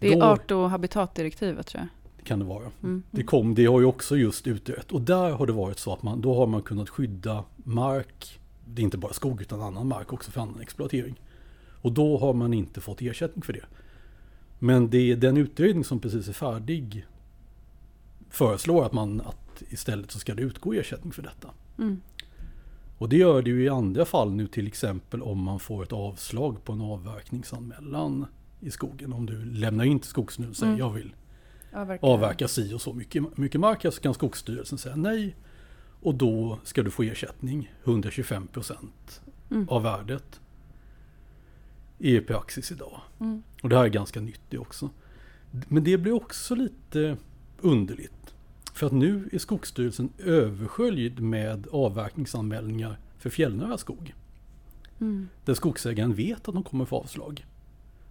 [0.00, 2.26] Det är Då art och habitatdirektivet tror jag.
[2.26, 2.70] kan det vara.
[2.83, 3.02] Mm.
[3.11, 6.02] Det, kom, det har ju också just utrett och där har det varit så att
[6.02, 10.12] man, då har man kunnat skydda mark, det är inte bara skog utan annan mark
[10.12, 11.20] också för annan exploatering.
[11.83, 13.64] Och då har man inte fått ersättning för det.
[14.59, 17.07] Men det är den utredning som precis är färdig
[18.31, 19.22] föreslår att man
[19.62, 21.51] att istället så ska det utgå ersättning för detta.
[21.79, 22.01] Mm.
[22.99, 25.92] Och det gör det ju i andra fall nu till exempel om man får ett
[25.92, 28.27] avslag på en avverkningsanmälan
[28.61, 29.12] i skogen.
[29.12, 30.87] Om du lämnar in till Skogsstyrelsen och säger Mm.
[30.87, 31.14] jag vill
[31.73, 32.07] Avverka.
[32.07, 35.37] avverka si och så mycket, mycket mark så kan Skogsstyrelsen säga nej.
[36.03, 39.69] Och då ska du få ersättning, 125 procent Mm.
[39.69, 40.40] av värdet.
[41.99, 43.01] I praxis idag.
[43.21, 43.42] Mm.
[43.62, 44.90] Och det här är ganska nytt det också.
[45.69, 47.16] Men det blir också lite
[47.61, 48.12] underligt.
[48.77, 54.15] För att nu är Skogsstyrelsen översköljd med avverkningsanmälningar för fjällnära skog.
[55.01, 55.29] Mm.
[55.45, 57.47] Där skogsägaren vet att de kommer få avslag.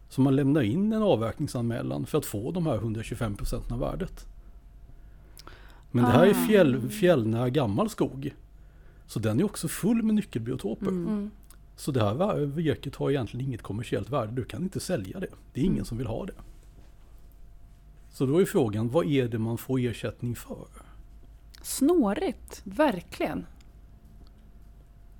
[0.09, 4.25] Så man lämnar in en avverkningsanmälan för att få de här 125 procenten av värdet.
[5.91, 6.47] Men det här är Ah.
[6.47, 8.35] fjäll, fjällnära gammal skog.
[9.07, 10.87] Så den är också full med nyckelbiotoper.
[10.87, 11.07] Mm.
[11.07, 11.31] Mm.
[11.75, 14.31] Så det här virket har egentligen inget kommersiellt värde.
[14.31, 15.27] Du kan inte sälja det.
[15.53, 15.85] Det är ingen Mm.
[15.85, 16.33] som vill ha det.
[18.15, 20.67] Så då är frågan, vad är det man får ersättning för?
[21.61, 22.61] Snårigt.
[22.63, 23.45] Verkligen.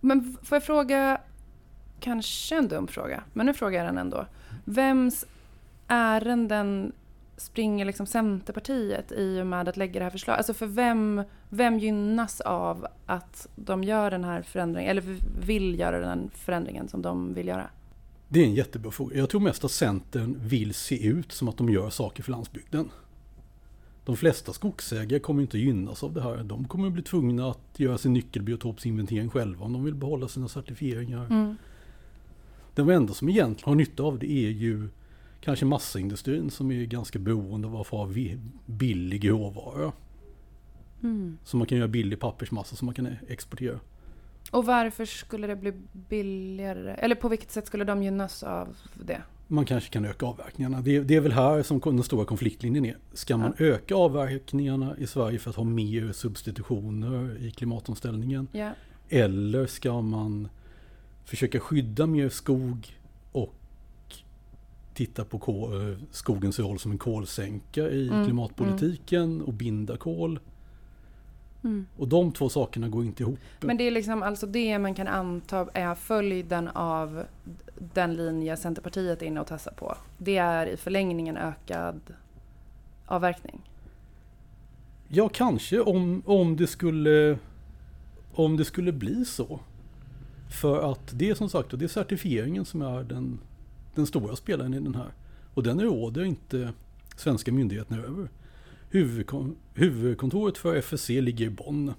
[0.02, 1.22] Men får jag fråga,
[2.00, 4.26] kanske en dum fråga, men nu frågar jag den ändå.
[4.66, 5.26] Vems
[5.88, 6.92] ärenden
[7.38, 10.38] springer liksom Centerpartiet i och med att lägga det här förslaget?
[10.38, 16.00] Alltså för vem, vem gynnas av att de gör den här förändringen, eller vill göra
[16.00, 17.70] den förändringen som de vill göra?
[18.36, 19.17] Det är en jättebra fråga.
[19.17, 22.89] Jag tror mest att Centern vill se ut som att de gör saker för landsbygden.
[24.06, 26.43] De flesta skogsägare kommer inte gynnas av det här.
[26.43, 31.26] De kommer bli tvungna att göra sin nyckelbiotopsinventering själva om de vill behålla sina certifieringar.
[31.26, 31.56] Mm.
[32.74, 34.89] Den enda som egentligen har nytta av det är ju
[35.41, 38.13] kanske massaindustrin som är ganska beroende av att få ha
[38.65, 39.91] billig råvara.
[41.04, 41.38] Mm.
[41.43, 43.80] Så man kan göra billig pappersmassa som man kan exportera.
[44.56, 46.94] Och varför skulle det bli billigare?
[46.94, 49.22] Eller på vilket sätt skulle de gynnas av det?
[49.48, 50.82] Man kanske kan öka avverkningarna.
[50.82, 52.98] Det är, det är väl här som den stora konfliktlinjen är.
[53.13, 58.48] Ska man öka avverkningarna i Sverige för att ha mer substitutioner i klimatomställningen?
[58.52, 58.72] Ja.
[59.10, 60.48] Eller ska man
[61.26, 62.98] försöka skydda mer skog
[63.32, 63.56] och
[64.94, 65.38] titta på
[65.74, 70.39] eh, skogens roll som en kolsänka i Mm, klimatpolitiken och binda kol?
[71.65, 71.86] Mm.
[71.97, 73.39] Och de två sakerna går inte ihop.
[73.62, 77.23] Men det är liksom alltså det man kan anta är följden av
[77.93, 79.95] den linje Centerpartiet är inne och tassar på.
[80.17, 81.99] Det är i förlängningen ökad
[83.06, 83.62] avverkning.
[85.08, 87.38] Ja, kanske om, om, det skulle,
[88.34, 89.60] om det skulle bli så.
[90.62, 93.39] För att det är som sagt det är certifieringen som är den,
[93.95, 95.13] den stora spelaren i den här.
[95.54, 96.73] Och den råder inte
[97.15, 98.30] svenska myndigheterna över.
[98.96, 101.94] Huvudkon huvudkontoret för FSC ligger i Bonn.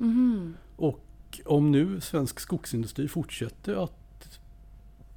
[0.00, 0.54] Mm.
[0.76, 4.40] Och om nu svensk skogsindustri fortsätter att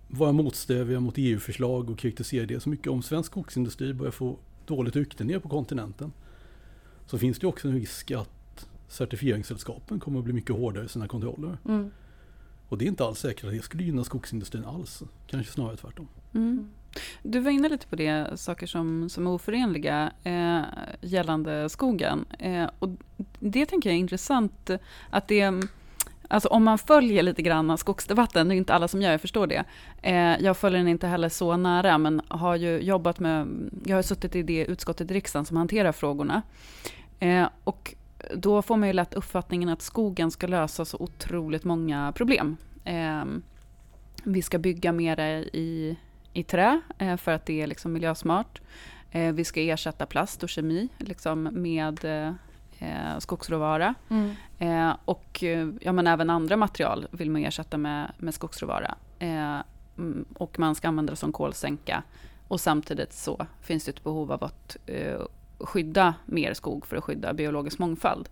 [0.08, 2.88] vara motsträviga mot EU-förslag och kritisera det så mycket.
[2.88, 6.14] Om svensk skogsindustri börjar få dåligt rykte ner på kontinenten
[7.06, 11.08] så finns det också en risk att certifieringssällskapen kommer att bli mycket hårdare i sina
[11.08, 11.58] kontroller.
[11.66, 11.92] Mm.
[12.70, 15.04] Och det är inte alls säkert att det skulle gynna skogsindustrin alls.
[15.28, 16.08] Kanske snarare tvärtom.
[16.34, 16.70] Mm.
[17.24, 20.62] Du var inne lite på det, saker som, som är oförenliga eh,
[21.02, 22.26] gällande skogen.
[22.40, 22.90] Eh, och
[23.40, 24.70] det tänker jag är intressant
[25.10, 25.52] att det
[26.28, 29.48] Alltså om man följer lite grann skogsdebatten, det är inte alla som gör, jag förstår
[29.48, 29.64] det.
[30.02, 33.48] Eh, jag följer den inte heller så nära, men har ju jobbat med,
[33.86, 36.42] jag har suttit i det utskottet i riksdagen som hanterar frågorna.
[37.20, 37.96] Eh, och
[38.36, 42.58] då får man ju lätt uppfattningen att skogen ska lösa så otroligt många problem.
[42.84, 43.26] Eh,
[44.24, 45.20] vi ska bygga mer
[45.54, 45.98] i,
[46.36, 48.62] i trä eh, för att det är liksom miljösmart.
[49.12, 53.96] Eh, vi ska ersätta plast och kemi liksom med eh, skogsråvara.
[54.10, 54.96] Mm.
[55.06, 55.44] Och
[55.82, 58.96] ja, men även andra material vill man ersätta med, med skogsråvara.
[59.20, 62.04] Mm, och man ska använda det som kolsänka.
[62.48, 64.78] Och samtidigt så finns det ett behov av att
[65.60, 68.30] skydda mer skog för att skydda biologisk mångfald.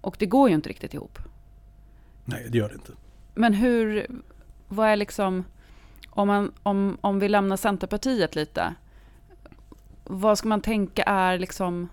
[0.00, 1.18] Och det går ju inte riktigt ihop.
[2.24, 2.92] Nej, det gör det inte.
[3.34, 4.06] Men hur,
[4.68, 5.44] vad är liksom,
[6.18, 8.74] om, man, om, om vi lämnar Centerpartiet lite,
[10.04, 11.88] vad ska man tänka är liksom,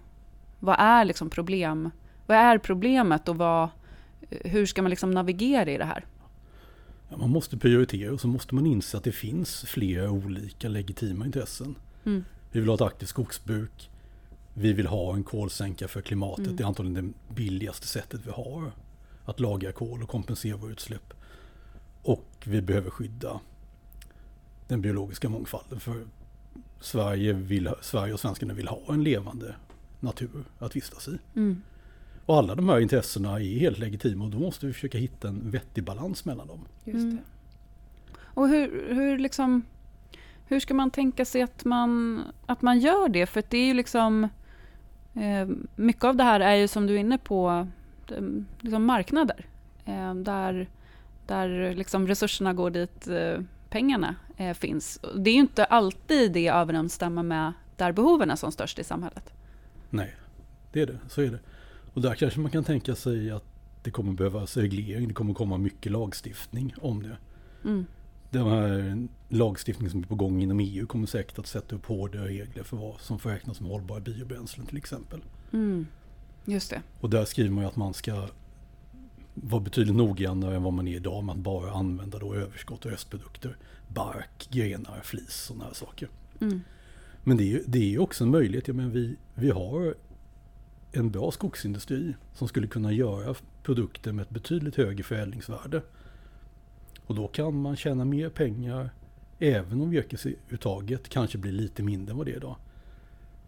[0.60, 1.92] vad är liksom problem,
[2.26, 3.70] vad är problemet och vad,
[4.30, 6.06] hur ska man liksom navigera i det här?
[7.10, 11.26] Ja, man måste prioritera och så måste man inse att det finns flera olika legitima
[11.26, 11.76] intressen.
[12.06, 12.26] Mm.
[12.52, 13.90] Vi vill ha ett aktivt skogsbruk.
[14.54, 16.46] Vi vill ha en kolsänka för klimatet.
[16.46, 16.56] Mm.
[16.56, 18.72] Det är antagligen det billigaste sättet vi har
[19.26, 21.14] att lagra kol och kompensera våra utsläpp.
[22.02, 23.40] Och vi behöver skydda
[24.68, 25.80] den biologiska mångfalden.
[25.80, 26.06] För
[26.80, 29.56] Sverige, vill, Sverige och svenskarna vill ha en levande
[30.00, 31.20] natur att vistas i.
[31.36, 31.62] Mm.
[32.26, 35.52] Och alla de här intressena är helt legitima och då måste vi försöka hitta en
[35.52, 36.60] vettig balans mellan dem.
[36.84, 37.18] Just Mm.
[38.18, 39.64] Och hur, hur, liksom,
[40.48, 43.26] hur ska man tänka sig att man, att man gör det?
[43.26, 44.28] För det är ju liksom...
[45.14, 47.68] Eh, mycket av det här är ju som du är inne på,
[48.12, 48.24] eh,
[48.60, 49.46] liksom marknader.
[49.86, 50.68] Eh, där
[51.28, 53.40] där liksom resurserna går dit eh,
[53.76, 55.00] pengarna eh, finns.
[55.16, 59.34] Det är ju inte alltid det överensstämmer med där behoven är som störst i samhället.
[59.90, 60.16] Nej,
[60.72, 61.00] det är det.
[61.10, 61.40] Så är det.
[61.94, 63.44] Och där kanske man kan tänka sig att
[63.84, 65.08] det kommer behövas reglering.
[65.08, 67.18] Det kommer komma mycket lagstiftning om det.
[67.64, 67.86] Mm.
[68.30, 72.28] Den här lagstiftningen som är på gång inom EU kommer säkert att sätta upp hårdare
[72.28, 75.24] regler för vad som får räknas som hållbara biobränslen till exempel.
[75.54, 75.88] Mm.
[76.46, 76.82] Just det.
[77.00, 78.28] Och där skriver man ju att man ska
[79.36, 82.92] vara betydligt noggrannare än vad man är idag med att bara använda då överskott och
[82.92, 83.58] restprodukter.
[83.88, 86.10] Bark, grenar, flis och sådana här saker.
[86.42, 86.62] Mm.
[87.24, 88.68] Men det är ju det är ju också en möjlighet.
[88.68, 89.96] Jag menar, vi, vi har
[90.92, 95.82] en bra skogsindustri som skulle kunna göra produkter med ett betydligt högre förädlingsvärde.
[97.06, 98.90] Och då kan man tjäna mer pengar
[99.40, 102.56] även om virkesuttaget kanske blir lite mindre än vad det är idag.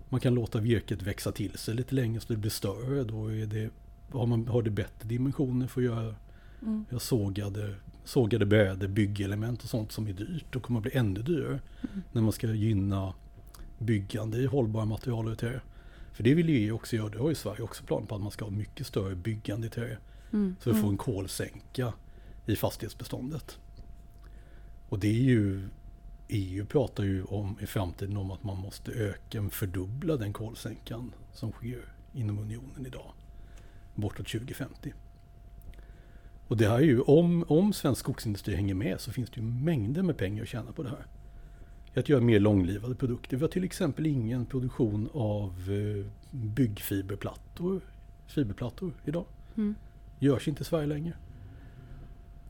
[0.10, 3.04] Man kan låta virket växa till sig lite längre så det blir större.
[3.04, 3.69] Då är det,
[4.12, 6.15] har, man, har det bättre dimensioner för att göra,
[6.62, 6.86] Mm.
[6.89, 11.22] göra sågade, sågade brädor, byggelement och sånt som är dyrt och kommer att bli ännu
[11.22, 11.60] dyrare
[12.12, 13.13] när man ska gynna
[13.78, 15.62] byggande i hållbara material och trä.
[16.12, 17.10] För det vill EU också göra.
[17.10, 19.70] Det har ju Sverige också planer på att man ska ha mycket större byggande i
[19.70, 19.98] trä.
[20.34, 20.56] Mm.
[20.60, 21.93] Så vi får en kolsänka
[22.46, 23.60] i fastighetsbeståndet.
[24.89, 25.67] Och det är ju
[26.28, 31.52] EU pratar ju om i framtiden om att man måste öka, fördubbla den kolsänkan som
[31.52, 33.13] sker inom unionen idag.
[33.97, 34.93] Bortåt 2050.
[36.47, 39.47] Och det här är ju, om, om svensk skogsindustri hänger med så finns det ju
[39.47, 41.05] mängder med pengar att tjäna på det här.
[41.95, 43.38] Att göra mer långlivade produkter.
[43.38, 47.81] Vi har till exempel ingen produktion av eh, byggfiberplattor
[48.27, 49.25] fiberplattor idag.
[49.55, 49.75] Mm.
[50.19, 51.13] Görs inte i Sverige längre.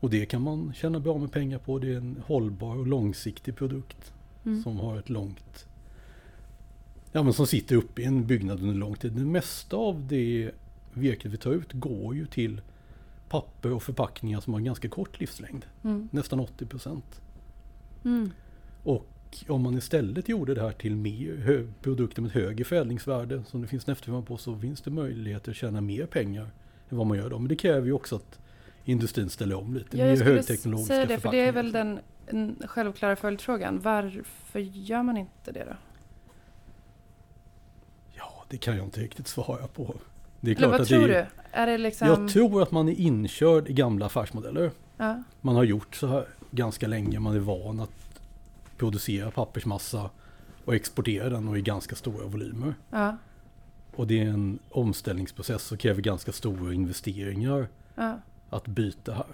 [0.00, 1.78] Och det kan man tjäna bra med pengar på.
[1.78, 4.12] Det är en hållbar och långsiktig produkt
[4.48, 4.62] Mm.
[4.62, 5.66] som har ett långt...
[7.12, 9.12] Ja men som sitter uppe i en byggnad under lång tid.
[9.12, 10.50] Det mesta av det
[10.94, 12.60] virket vi tar ut går ju till
[13.28, 15.66] papper och förpackningar som har en ganska kort livslängd.
[15.84, 16.08] Mm.
[16.12, 17.20] Nästan 80 procent.
[18.04, 18.30] Mm.
[18.84, 19.08] Och
[19.48, 23.68] om man istället gjorde det här till mer hö- produkter med högre förädlingsvärde som det
[23.68, 26.50] finns en efterfrågan på så finns det möjligheter att tjäna mer pengar
[26.90, 27.38] än vad man gör då.
[27.38, 28.38] Men det kräver ju också att
[28.84, 29.98] industrin ställer om lite.
[29.98, 33.80] Ja, jag skulle högteknologiska säga det, för det är väl den en självklara följdfrågan.
[33.80, 35.76] Varför gör man inte det då?
[38.16, 39.94] Ja, det kan jag inte riktigt svara på.
[40.40, 41.26] Det är Eller klart vad att tror är, du?
[41.52, 42.08] Är det liksom...
[42.08, 44.70] Jag tror att man är inkörd i gamla affärsmodeller.
[44.96, 45.22] Ja.
[45.40, 47.20] Man har gjort så här ganska länge.
[47.20, 48.20] Man är van att
[48.76, 50.10] producera pappersmassa
[50.64, 52.74] och exportera den och i ganska stora volymer.
[52.90, 53.16] Ja.
[53.96, 58.18] Och det är en omställningsprocess som kräver ganska stora investeringar Ja.
[58.50, 59.26] att byta här.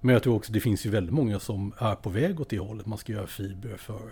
[0.00, 2.58] Men jag tror också det finns ju väldigt många som är på väg åt det
[2.58, 2.86] hållet.
[2.86, 4.10] Man ska göra fiber för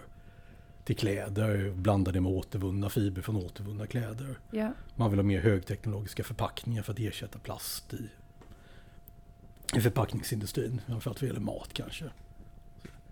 [0.88, 4.38] till kläder, blanda det med återvunna fiber från återvunna kläder.
[4.50, 4.72] Ja.
[4.96, 8.08] Man vill ha mer högteknologiska förpackningar för att ersätta plast i,
[9.76, 10.80] i förpackningsindustrin.
[10.86, 12.04] Framförallt vad gäller mat kanske.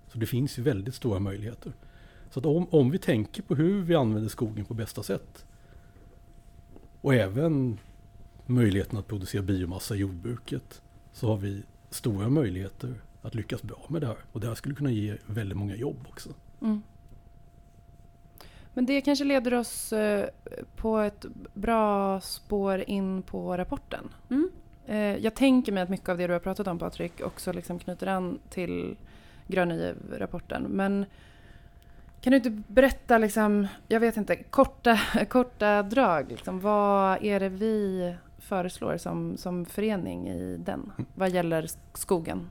[0.08, 1.72] Så det finns ju väldigt stora möjligheter.
[2.30, 5.44] Så att om, om vi tänker på hur vi använder skogen på bästa sätt
[7.00, 7.78] och även
[8.46, 14.02] möjligheten att producera biomassa i jordbruket så har vi stora möjligheter att lyckas bra med
[14.02, 14.18] det här.
[14.32, 16.34] Och det här skulle kunna ge väldigt många jobb också.
[16.60, 16.82] Mm.
[18.76, 20.28] Men det kanske leder oss eh,
[20.76, 24.08] på ett bra spår in på rapporten.
[24.30, 24.50] Mm.
[24.86, 27.78] Eh, Jag tänker mig att mycket av det du har pratat om Patrik också liksom
[27.78, 28.96] knyter an till
[29.46, 30.62] Gröna giv-rapporten.
[30.62, 31.06] Men
[32.20, 36.30] kan du inte berätta, liksom, jag vet inte, korta, korta drag.
[36.30, 42.48] Liksom, vad är det vi föreslår som, som förening i den vad gäller skogen?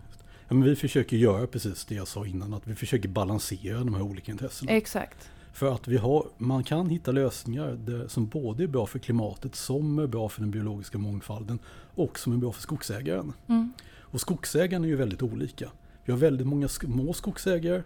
[0.47, 3.93] Ja, men vi försöker göra precis det jag sa innan, att vi försöker balansera de
[3.93, 4.71] här olika intressena.
[4.71, 5.29] Exakt.
[5.55, 9.99] För att vi har, man kan hitta lösningar som både är bra för klimatet, som
[9.99, 11.59] är bra för den biologiska mångfalden
[11.95, 13.33] och som är bra för skogsägaren.
[13.47, 13.73] Mm.
[13.99, 15.71] Och skogsägarna är ju väldigt olika.
[16.05, 17.83] Vi har väldigt många små skogsägare.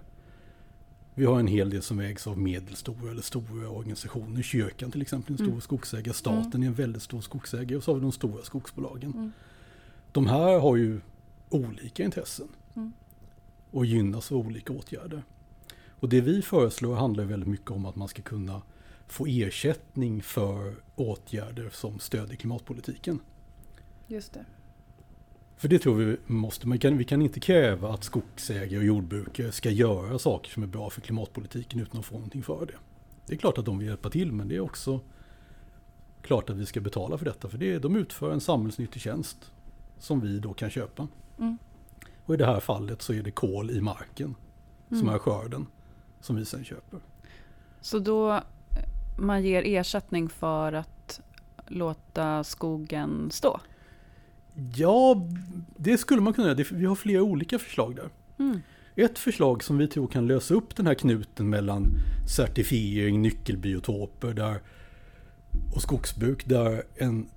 [1.16, 4.42] Vi har en hel del som ägs av medelstora eller stora organisationer.
[4.42, 5.62] Kyrkan till exempel är en stor Mm.
[5.62, 6.14] skogsägare.
[6.14, 7.78] Staten är en väldigt stor skogsägare.
[7.78, 9.12] Och så har vi de stora skogsbolagen.
[9.12, 9.32] Mm.
[10.12, 11.02] De här har ju
[11.50, 12.48] olika intressen.
[12.76, 12.94] Mm.
[13.72, 15.24] Och gynnas av olika åtgärder.
[16.00, 18.62] Och det vi föreslår handlar väldigt mycket om att man ska kunna
[19.08, 23.20] få ersättning för åtgärder som stödjer klimatpolitiken.
[24.08, 24.46] Just det.
[25.58, 26.68] För det tror vi måste.
[26.68, 30.68] Man kan, vi kan inte kräva att skogsägare och jordbrukare ska göra saker som är
[30.68, 32.74] bra för klimatpolitiken utan att få någonting för det.
[33.26, 35.00] Det är klart att de vill hjälpa till men det är också
[36.22, 37.50] klart att vi ska betala för detta.
[37.50, 39.52] För det, de utför en samhällsnyttig tjänst
[39.98, 41.08] som vi då kan köpa.
[41.38, 41.58] Mm.
[42.26, 44.36] Och i det här fallet så är det kol i marken
[44.88, 45.14] som Mm.
[45.14, 45.66] är skörden
[46.22, 47.00] som vi sen köper.
[47.82, 48.42] Så då eh,
[49.18, 51.22] man ger ersättning för att
[51.68, 53.60] låta skogen stå?
[54.76, 55.28] Ja,
[55.78, 56.64] det skulle man kunna göra.
[56.72, 58.10] Vi har flera olika förslag där.
[58.40, 58.62] Mm.
[58.96, 61.86] Ett förslag som vi tror kan lösa upp den här knuten mellan
[62.36, 64.62] certifiering, nyckelbiotoper där,
[65.76, 67.28] och skogsbruk där en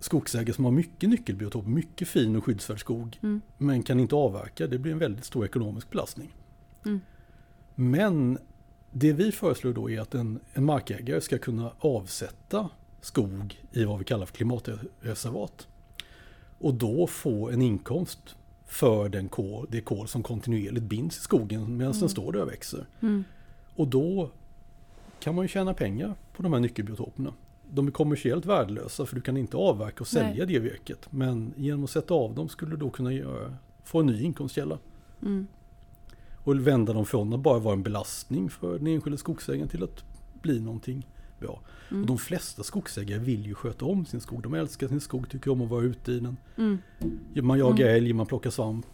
[0.00, 3.40] skogsägare som har mycket nyckelbiotoper, mycket fin och skyddsvärd skog Mm.
[3.58, 6.34] men kan inte avverka, det blir en väldigt stor ekonomisk belastning.
[6.84, 7.00] Mm.
[7.74, 8.38] Men
[8.90, 12.68] det vi föreslår då är att en, en markägare ska kunna avsätta
[13.00, 15.66] skog i vad vi kallar för klimatreservat.
[16.58, 21.76] Och då få en inkomst för den kol, det kol som kontinuerligt binds i skogen
[21.76, 22.86] medan den står där och växer.
[23.00, 23.24] Mm.
[23.76, 24.30] Och då
[25.20, 27.32] kan man ju tjäna pengar på de här nyckelbiotoperna.
[27.70, 31.12] De är kommersiellt värdelösa för du kan inte avverka och sälja det virket.
[31.12, 33.54] Men genom att sätta av dem skulle du då kunna göra,
[33.84, 34.78] få en ny inkomstkälla.
[35.22, 35.46] Mm.
[36.50, 40.04] Och vända dem från att bara vara en belastning för den enskilde skogsägaren till att
[40.42, 41.06] bli någonting
[41.40, 41.60] bra.
[41.90, 42.00] Mm.
[42.02, 44.42] Och de flesta skogsägare vill ju sköta om sin skog.
[44.42, 46.36] De älskar sin skog, tycker om att vara ute i den.
[46.56, 46.78] Mm.
[47.34, 47.96] Man jagar Mm.
[47.96, 48.86] älg, man plockar svamp.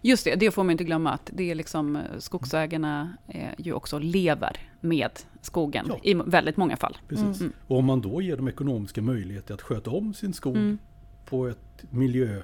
[0.00, 3.72] Just det, det får man inte glömma att det är liksom eh, skogsägarna eh, ju
[3.72, 5.98] också lever med skogen Ja.
[6.02, 6.96] i väldigt många fall.
[7.08, 7.40] Precis.
[7.40, 7.52] Mm.
[7.66, 10.78] Och om man då ger dem ekonomiska möjligheter att sköta om sin skog Mm.
[11.26, 12.42] på ett miljö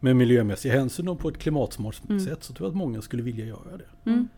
[0.00, 2.20] med miljömässig hänsyn och på ett klimatsmart Mm.
[2.20, 4.10] sätt så tror jag att många skulle vilja göra det.
[4.10, 4.28] Mm.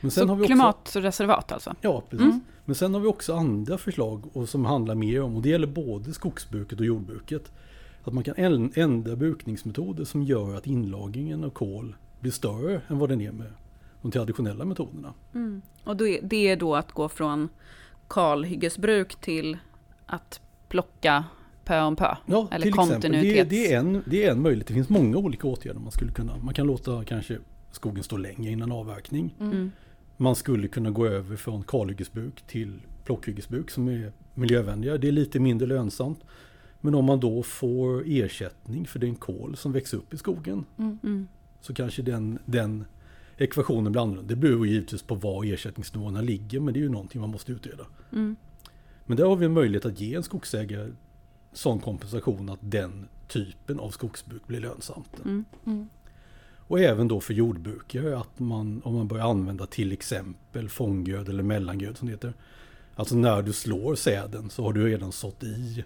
[0.00, 1.74] Men sen Så har vi också, klimatreservat alltså?
[1.80, 2.24] ja, precis.
[2.26, 2.40] Mm.
[2.64, 5.66] Men sen har vi också andra förslag och som handlar mer om, och det gäller
[5.66, 7.52] både skogsbruket och jordbruket,
[8.04, 8.34] att man kan
[8.74, 13.52] ändra brukningsmetoder som gör att inlagringen av kol blir större än vad den är med
[14.02, 15.14] de traditionella metoderna.
[15.34, 15.62] Mm.
[15.84, 17.48] Och det är då att gå från
[18.08, 19.58] kalhyggesbruk till
[20.06, 21.24] att plocka
[21.64, 22.16] pö om pö?
[22.26, 23.12] Ja, Eller till exempel.
[23.12, 24.66] Det, det, är en, det är en möjlighet.
[24.66, 26.36] Det finns många olika åtgärder man skulle kunna.
[26.36, 27.38] Man kan låta kanske
[27.70, 29.34] skogen stå länge innan avverkning.
[29.40, 29.70] Mm.
[30.16, 34.98] Man skulle kunna gå över från kalhyggesbruk till plockhyggesbruk som är miljövänligare.
[34.98, 36.20] Det är lite mindre lönsamt.
[36.80, 41.28] Men om man då får ersättning för den kol som växer upp i skogen Mm.
[41.60, 42.84] så kanske den, den
[43.36, 44.28] ekvationen blir annorlunda.
[44.28, 47.86] Det beror givetvis på var ersättningsnivåerna ligger men det är ju någonting man måste utreda.
[48.12, 48.36] Mm.
[49.06, 50.90] Men där har vi en möjlighet att ge en skogsägare
[51.52, 55.20] sån kompensation att den typen av skogsbruk blir lönsamt.
[55.24, 55.44] Mm.
[55.66, 55.88] Mm.
[56.66, 61.42] Och även då för jordbrukare att man, om man börjar använda till exempel fånggröd eller
[61.42, 62.34] mellangröd som det heter.
[62.94, 65.84] Alltså när du slår säden så har du redan sått i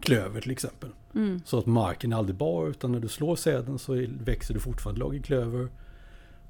[0.00, 0.90] klöver till exempel.
[1.14, 1.40] Mm.
[1.44, 5.00] Så att marken är aldrig bar utan när du slår säden så växer det fortfarande
[5.00, 5.68] lager klöver.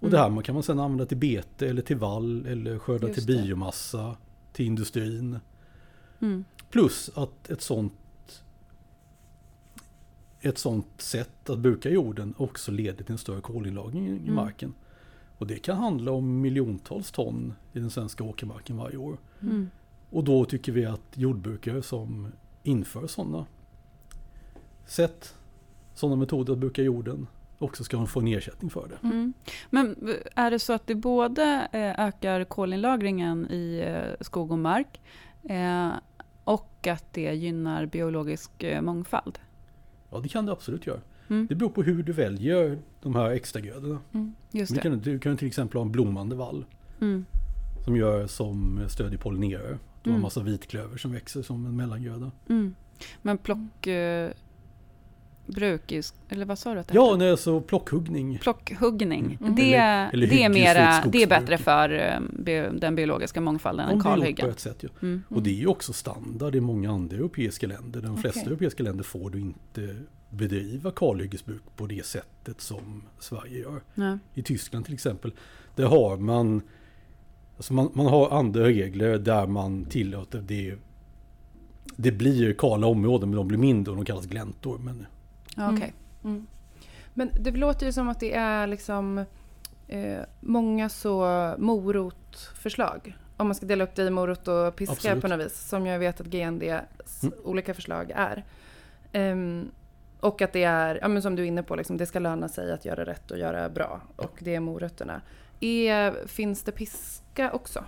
[0.00, 3.26] Och det här kan man sedan använda till bete eller till vall eller skörda Just
[3.26, 3.42] till det.
[3.42, 4.16] biomassa,
[4.52, 5.38] till industrin.
[6.20, 6.44] Mm.
[6.70, 7.92] Plus att ett sånt
[10.42, 14.34] ett sånt sätt att bruka jorden också leder till en större kolinlagring i Mm.
[14.34, 14.74] marken.
[15.38, 19.16] Och det kan handla om miljontals ton i den svenska åkermarken varje år.
[19.42, 19.70] Mm.
[20.10, 22.28] Och då tycker vi att jordbrukare som
[22.62, 23.46] inför sådana
[24.86, 25.34] sätt,
[25.94, 27.26] sådana metoder att bruka jorden
[27.58, 29.06] också ska få en ersättning för det.
[29.08, 29.32] Mm.
[29.70, 29.96] Men
[30.34, 35.00] är det så att det både eh, ökar kolinlagringen i eh, skog och mark
[35.42, 35.90] eh,
[36.44, 38.50] och att det gynnar biologisk
[38.82, 39.38] mångfald?
[40.12, 41.00] Ja, det kan det absolut göra.
[41.28, 41.46] Mm.
[41.46, 43.98] Det beror på hur du väljer de här extragrödorna.
[44.12, 44.34] Mm.
[44.50, 46.64] Just Du kan, du kan till exempel ha en blommande vall
[47.00, 47.24] Mm.
[47.84, 49.78] som gör som stödjer pollinerare.
[50.02, 50.22] Du har en Mm.
[50.22, 52.30] massa vitklöver som växer som en mellangröda.
[52.48, 52.74] Mm.
[53.22, 53.86] Men plock...
[55.46, 55.92] Bruk
[56.28, 58.38] eller vad sa du att det Ja, nej, så plockhuggning.
[58.38, 59.38] Plockhuggning.
[59.40, 59.54] Mm.
[59.54, 61.90] Det, Eller- eller det, är mera, det är bättre för
[62.44, 64.50] eh, den biologiska mångfalden än på kalhyggen.
[64.50, 64.76] ett sätt.
[64.80, 64.88] Ja.
[65.02, 65.22] Mm.
[65.28, 68.00] Och det är ju också standard i många andra europeiska länder.
[68.00, 68.50] De flesta Okej.
[68.52, 69.96] europeiska länder får du inte
[70.30, 73.80] bedriva kalhyggesbruk på det sättet som Sverige gör.
[73.94, 74.18] Ja.
[74.34, 75.32] I Tyskland till exempel,
[75.76, 76.62] där har man
[77.56, 80.74] alltså man, man har andra regler där man tillåter det
[81.96, 84.78] det blir kala områden men de blir mindre och de kallas gläntor.
[84.78, 85.06] Men
[85.56, 85.94] Ja, Okej.
[86.24, 86.46] Mm.
[87.14, 89.24] Men det låter ju som att det är liksom
[89.88, 93.16] eh, många så morotförslag.
[93.36, 95.22] Om man ska dela upp det i morot och piska Absolut.
[95.22, 95.68] på något vis.
[95.68, 97.34] Som jag vet att GNDs Mm.
[97.44, 98.44] olika förslag är.
[99.12, 99.70] Ehm,
[100.20, 102.48] och att det är, ja, men som du är inne på, liksom, det ska löna
[102.48, 104.00] sig att göra rätt och göra bra.
[104.16, 105.20] Och det är morötterna.
[105.60, 107.84] Är, finns det piska också?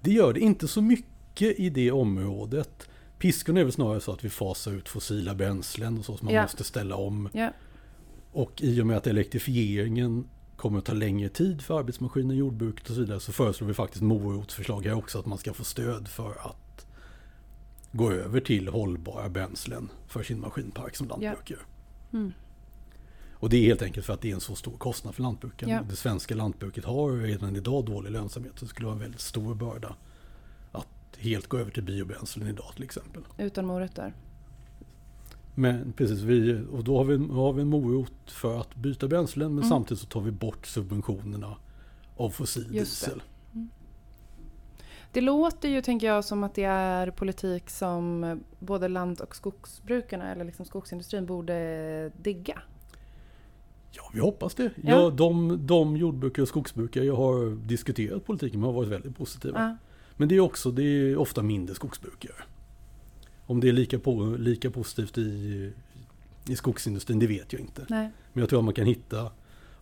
[0.00, 2.88] det gör det inte så mycket i det området.
[3.18, 6.34] Piskan är väl snarare så att vi fasar ut fossila bränslen och så som man
[6.34, 6.42] Ja.
[6.42, 7.28] måste ställa om.
[7.32, 7.50] Ja.
[8.32, 12.94] Och i och med att elektrifieringen kommer att ta längre tid för arbetsmaskiner, jordbruket och
[12.94, 16.30] så vidare så föreslår vi faktiskt morotsförslag här också att man ska få stöd för
[16.30, 16.86] att
[17.92, 21.66] gå över till hållbara bränslen för sin maskinpark som lantbruk gör.
[22.12, 22.32] Mm.
[23.32, 25.68] Och det är helt enkelt för att det är en så stor kostnad för lantbruken.
[25.68, 25.82] Ja.
[25.90, 29.54] Det svenska lantbruket har redan idag dålig lönsamhet så det skulle vara en väldigt stor
[29.54, 29.94] börda
[31.18, 33.22] helt gå över till biobränslen idag till exempel.
[33.38, 34.14] Utan morötter?
[35.54, 39.48] Men precis, vi, och då har vi, har vi en morot för att byta bränslen
[39.54, 39.68] men Mm.
[39.68, 41.56] samtidigt så tar vi bort subventionerna
[42.16, 43.10] av fossil Just det.
[43.10, 43.22] diesel.
[45.12, 50.32] Det låter ju, tänker jag, som att det är politik som både land och skogsbrukarna,
[50.32, 52.62] eller liksom skogsindustrin, borde digga.
[53.90, 54.62] Ja, vi hoppas det.
[54.62, 54.70] Ja.
[55.00, 55.10] Ja.
[55.10, 59.60] de, de jordbrukare och skogsbrukare jag har diskuterat politiken med har varit väldigt positiva.
[59.60, 59.76] Ja.
[60.18, 62.42] Men det är också det är ofta mindre skogsbrukare.
[63.46, 65.72] Om det är lika, på, lika positivt i,
[66.46, 67.86] i skogsindustrin, det vet jag inte.
[67.88, 68.10] Nej.
[68.32, 69.30] Men jag tror att man kan hitta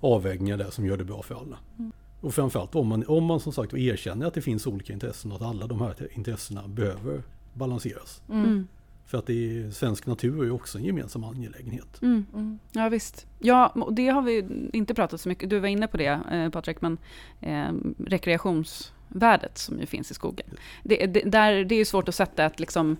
[0.00, 1.58] avvägningar där som gör det bra för alla.
[1.78, 1.92] Mm.
[2.20, 5.36] Och framförallt om man, om man som sagt erkänner att det finns olika intressen och
[5.36, 7.22] att alla de här intressena behöver
[7.54, 8.22] balanseras.
[8.28, 8.68] Mm.
[9.06, 12.02] För att det är, svensk natur är ju också en gemensam angelägenhet.
[12.02, 12.26] Mm.
[12.34, 12.58] Mm.
[12.72, 13.26] Ja visst.
[13.38, 15.50] Ja, och det har vi inte pratat så mycket.
[15.50, 16.98] Du var inne på det eh, Patrik, men
[17.40, 17.68] eh,
[18.06, 20.46] rekreationsvärdet som ju finns i skogen.
[20.82, 22.96] Det, det, där, det är ju svårt att sätta ett liksom,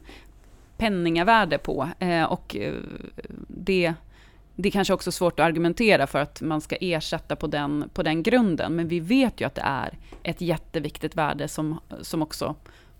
[0.76, 1.88] penningavärde på.
[1.98, 2.74] Eh, och eh,
[3.48, 3.94] det,
[4.56, 8.02] det är kanske också svårt att argumentera för att man ska ersätta på den, på
[8.02, 8.76] den grunden.
[8.76, 12.54] Men vi vet ju att det är ett jätteviktigt värde som, som också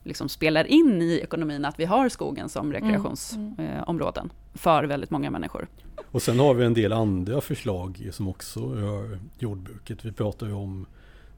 [0.07, 5.69] liksom spelar in i ekonomin, att vi har skogen som rekreationsområden för väldigt många människor.
[6.11, 10.05] Och sen har vi en del andra förslag som också rör jordbruket.
[10.05, 10.87] Vi pratar ju om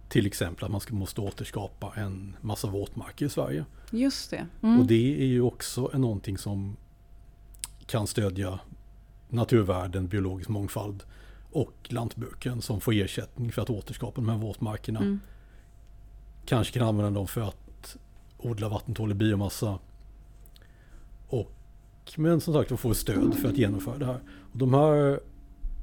[0.08, 3.64] till exempel att man ska, måste återskapa en massa våtmarker i Sverige.
[3.90, 4.46] Just det.
[4.62, 4.80] Mm.
[4.80, 6.76] Och det är ju också en någonting som
[7.86, 8.60] kan stödja
[9.28, 11.02] naturvärden, biologisk mångfald
[11.52, 15.00] och lantbruken som får ersättning för att återskapa de här våtmarkerna.
[15.00, 15.20] Mm.
[16.44, 17.67] Kanske kan använda dem för att
[18.38, 19.78] odla vattentålig biomassa.
[21.28, 21.52] Och,
[22.16, 24.20] men som sagt, de får stöd för att genomföra det här.
[24.52, 25.20] Och de här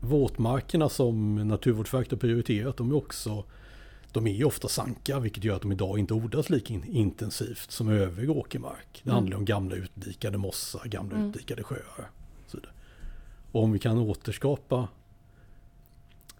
[0.02, 3.44] våtmarkerna som Naturvårdsverket har prioriterat, de är också
[4.12, 7.72] de är ju ofta sanka, vilket gör att de idag inte odlas lika in, intensivt
[7.72, 9.02] som övrig åkermark.
[9.04, 9.16] Det Mm.
[9.16, 11.30] handlar om gamla utdikade mossar, gamla Mm.
[11.30, 12.10] utdikade sjöar.
[13.52, 14.88] Och om vi kan återskapa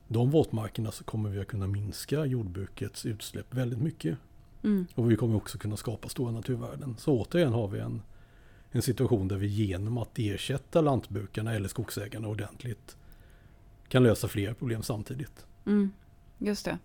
[0.08, 4.18] de våtmarkerna så kommer vi att kunna minska jordbrukets utsläpp väldigt mycket.
[4.66, 4.88] Mm.
[4.96, 6.96] Och vi kommer också kunna skapa stora naturvärden.
[6.98, 8.02] Så återigen har vi en,
[8.72, 12.96] en situation där vi genom att ersätta lantbrukarna eller skogsägarna ordentligt
[13.88, 15.46] kan lösa flera problem samtidigt.
[15.66, 15.92] Mm.
[16.38, 16.78] Just det.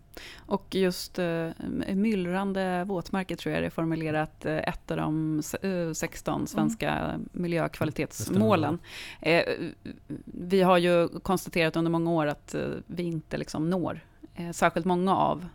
[0.46, 1.48] Och just eh,
[1.94, 7.20] myllrande våtmarker tror jag det är formulerat eh, ett av de se- eh, 16 svenska
[7.32, 8.78] miljökvalitetsmålen.
[9.20, 9.42] Eh,
[10.24, 12.54] vi har ju konstaterat under många år att
[12.86, 14.00] vi inte liksom når
[14.52, 15.46] särskilt många av,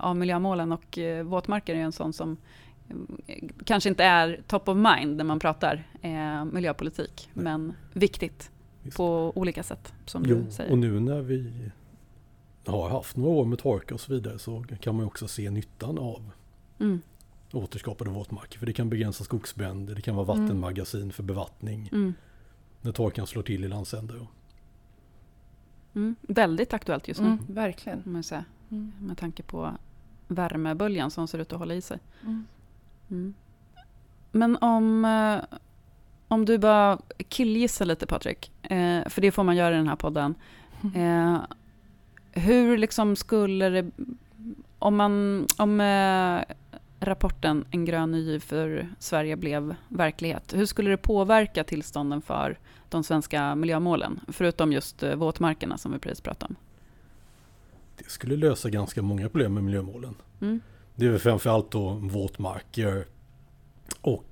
[0.00, 2.36] av miljömålen och eh, våtmarker är en sån som
[3.26, 7.44] eh, kanske inte är top of mind när man pratar eh, miljöpolitik, Nej.
[7.44, 8.50] men viktigt
[8.82, 8.96] Visst.
[8.96, 10.70] på olika sätt som Jo, du säger.
[10.72, 11.70] och nu när vi
[12.66, 15.98] har haft några år med torka och så vidare så kan man också se nyttan
[15.98, 16.30] av
[16.80, 17.00] Mm,
[17.52, 18.58] återskapade våtmarker.
[18.58, 20.42] För det kan begränsa skogsbränder, det kan vara Mm.
[20.46, 22.14] vattenmagasin för bevattning mm,
[22.80, 24.26] när torkan slår till i landsändar.
[25.94, 26.16] mm.
[26.20, 28.02] Väldigt aktuellt just nu, Mm, verkligen.
[28.06, 28.92] om man säger, Mm.
[29.00, 29.72] med tanke på
[30.28, 31.98] värmeböljan som ser ut att hålla i sig.
[32.22, 32.46] Mm.
[33.10, 33.34] Mm.
[34.32, 35.58] Men om, eh,
[36.28, 36.98] om du bara
[37.28, 40.34] killgissar lite Patrik, eh, för det får man göra i den här podden.
[40.94, 41.38] Eh,
[42.32, 43.90] hur liksom skulle det,
[44.78, 45.80] om, man, om
[47.00, 52.58] rapporten En grön ny för Sverige blev verklighet, hur skulle det påverka tillstånden för
[52.88, 54.20] de svenska miljömålen?
[54.28, 56.67] Förutom just våtmarkerna som vi precis pratade om.
[57.98, 60.14] Det skulle lösa ganska många problem med miljömålen.
[60.40, 60.60] Mm.
[60.94, 63.06] Det är framförallt då våtmarker
[64.00, 64.24] och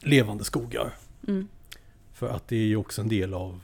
[0.00, 0.94] levande skogar.
[1.28, 1.48] Mm.
[2.12, 3.60] För att det är ju också en del av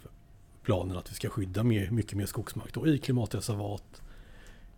[0.63, 4.03] planen att vi ska skydda mer, mycket mer skogsmark då i klimatreservat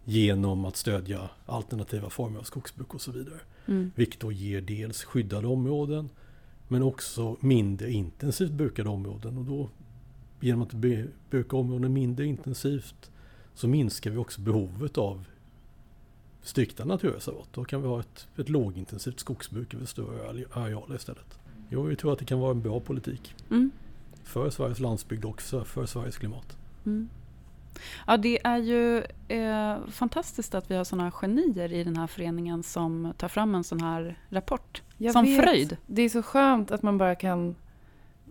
[0.05, 3.39] genom att stödja alternativa former av skogsbruk och så vidare.
[3.67, 3.91] Mm.
[3.95, 6.09] Vilket då ger dels skyddade områden
[6.69, 9.39] men också mindre intensivt brukade områden.
[9.39, 9.69] Och då
[10.41, 10.73] genom att
[11.31, 13.11] bruka områden mindre intensivt
[13.57, 15.25] så minskar vi också behovet av
[16.43, 17.49] strikta naturreservat.
[17.53, 21.39] Då kan vi ha ett, ett lågintensivt skogsbruk över större ale- arealer istället.
[21.71, 23.71] Jo, jag tror att det kan vara en bra politik Mm.
[24.25, 26.57] för Sveriges landsbygd och för Sveriges klimat.
[26.87, 27.09] Mm.
[28.07, 32.63] Ja, det är ju eh, fantastiskt att vi har såna genier i den här föreningen
[32.63, 34.83] som tar fram en sån här rapport.
[34.99, 35.43] Jag som vet.
[35.43, 35.77] fröjd.
[35.87, 37.55] Det är så skönt att man bara kan...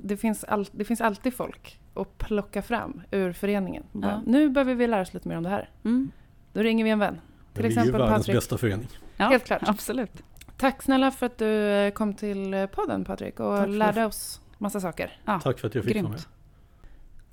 [0.01, 3.83] Det finns, all, det finns alltid folk att plocka fram ur föreningen.
[3.91, 4.21] Bara, Ja.
[4.25, 5.69] Nu behöver vi lära oss lite mer om det här.
[5.83, 6.11] Mm.
[6.53, 7.13] Då ringer vi en vän.
[7.53, 8.35] Men Till vi är ju världens Patrik.
[8.37, 8.87] bästa förening.
[9.17, 9.61] Ja, Helt klart.
[9.65, 10.21] Absolut.
[10.57, 14.05] Tack snälla för att du eh, kom till eh, podden Patrik och lärde det.
[14.05, 15.19] oss massa saker.
[15.25, 16.21] Ja, Tack för att jag fick vara med.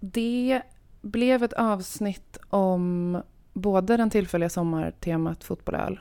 [0.00, 0.62] Det
[1.02, 6.00] blev ett avsnitt om både den tillfälliga sommartemat fotboll och öl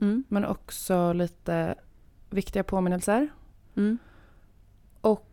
[0.00, 0.24] Mm.
[0.28, 1.74] men också lite
[2.30, 3.28] viktiga påminnelser
[3.76, 3.98] Mm.
[5.00, 5.26] och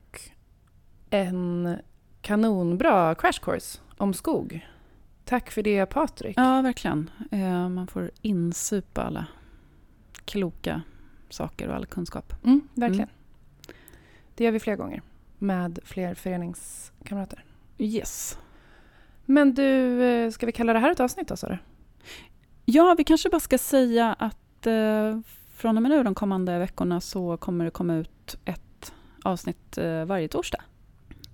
[1.10, 1.78] en
[2.22, 4.68] kanonbra crash course om skog.
[5.26, 6.38] Tack för det Patrik.
[6.38, 7.10] Ja, verkligen.
[7.32, 9.26] Eh, man får insupa alla
[10.26, 10.82] kloka
[11.30, 12.34] saker och all kunskap.
[12.43, 13.10] Mm, verkligen.
[14.36, 15.01] Det gör vi fler gånger
[15.38, 17.45] med fler föreningskamrater.
[17.78, 18.38] Yes.
[19.26, 21.57] Men du, eh, ska vi kalla det här ett avsnitt då sa du?
[22.66, 25.20] Ja, vi kanske bara ska säga att eh,
[25.53, 28.93] från och med nu de kommande veckorna så kommer det komma ut ett
[29.24, 30.62] avsnitt eh, varje torsdag.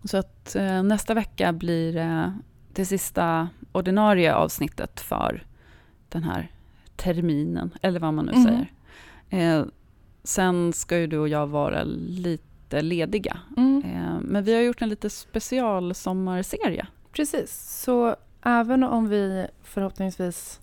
[0.05, 2.29] Så att eh, nästa vecka blir eh,
[2.73, 5.43] det sista ordinarie avsnittet för
[6.09, 6.51] den här
[6.95, 8.43] terminen, eller vad man nu Mhm.
[8.43, 8.71] säger.
[9.59, 9.65] Eh,
[10.23, 13.37] sen ska ju du och jag vara lite lediga.
[13.57, 13.83] Mm.
[13.85, 16.87] Eh, men vi har gjort en lite special sommarserie.
[17.11, 20.59] Precis, så även om vi förhoppningsvis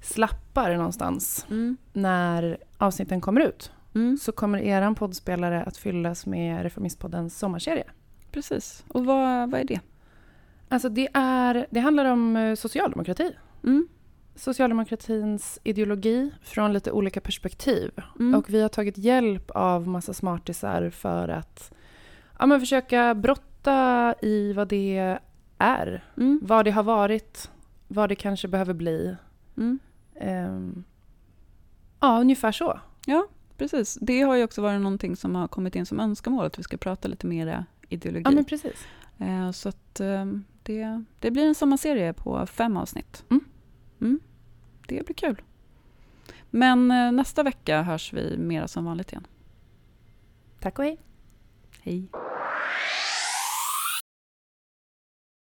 [0.00, 1.46] slappar någonstans
[1.92, 7.84] när avsnitten kommer ut Mm, så kommer eran poddspelare att fyllas med Reformistpoddens sommarserie.
[8.36, 8.84] Precis.
[8.88, 9.80] Och vad, vad är det?
[10.68, 13.32] Alltså det, är, det handlar om eh, socialdemokrati.
[13.64, 13.88] Mm,
[14.34, 17.90] Socialdemokratins ideologi från lite olika perspektiv.
[18.18, 21.72] mm, Och vi har tagit hjälp av massa smartisar för att
[22.38, 25.18] ja, men försöka brotta i vad det
[25.58, 26.04] är.
[26.16, 27.50] mm, Vad det har varit,
[27.88, 29.16] vad det kanske behöver bli.
[30.20, 30.84] Ehm,
[32.00, 32.80] ja, ungefär så.
[33.56, 33.98] Precis.
[34.00, 36.76] Det har ju också varit någonting som har kommit in som önskemål, att vi ska
[36.76, 38.22] prata lite mer ideologi.
[38.24, 38.86] Ja, men precis.
[39.18, 40.24] Eh, Så att eh,
[40.62, 43.24] det, det blir en sommarserie på fem avsnitt.
[43.30, 43.44] Mm.
[44.00, 44.20] Mm.
[44.88, 45.42] Det blir kul.
[46.50, 49.26] Men eh, nästa vecka hörs vi mera som vanligt igen.
[50.60, 50.98] Tack och hej.
[51.82, 52.08] Hej.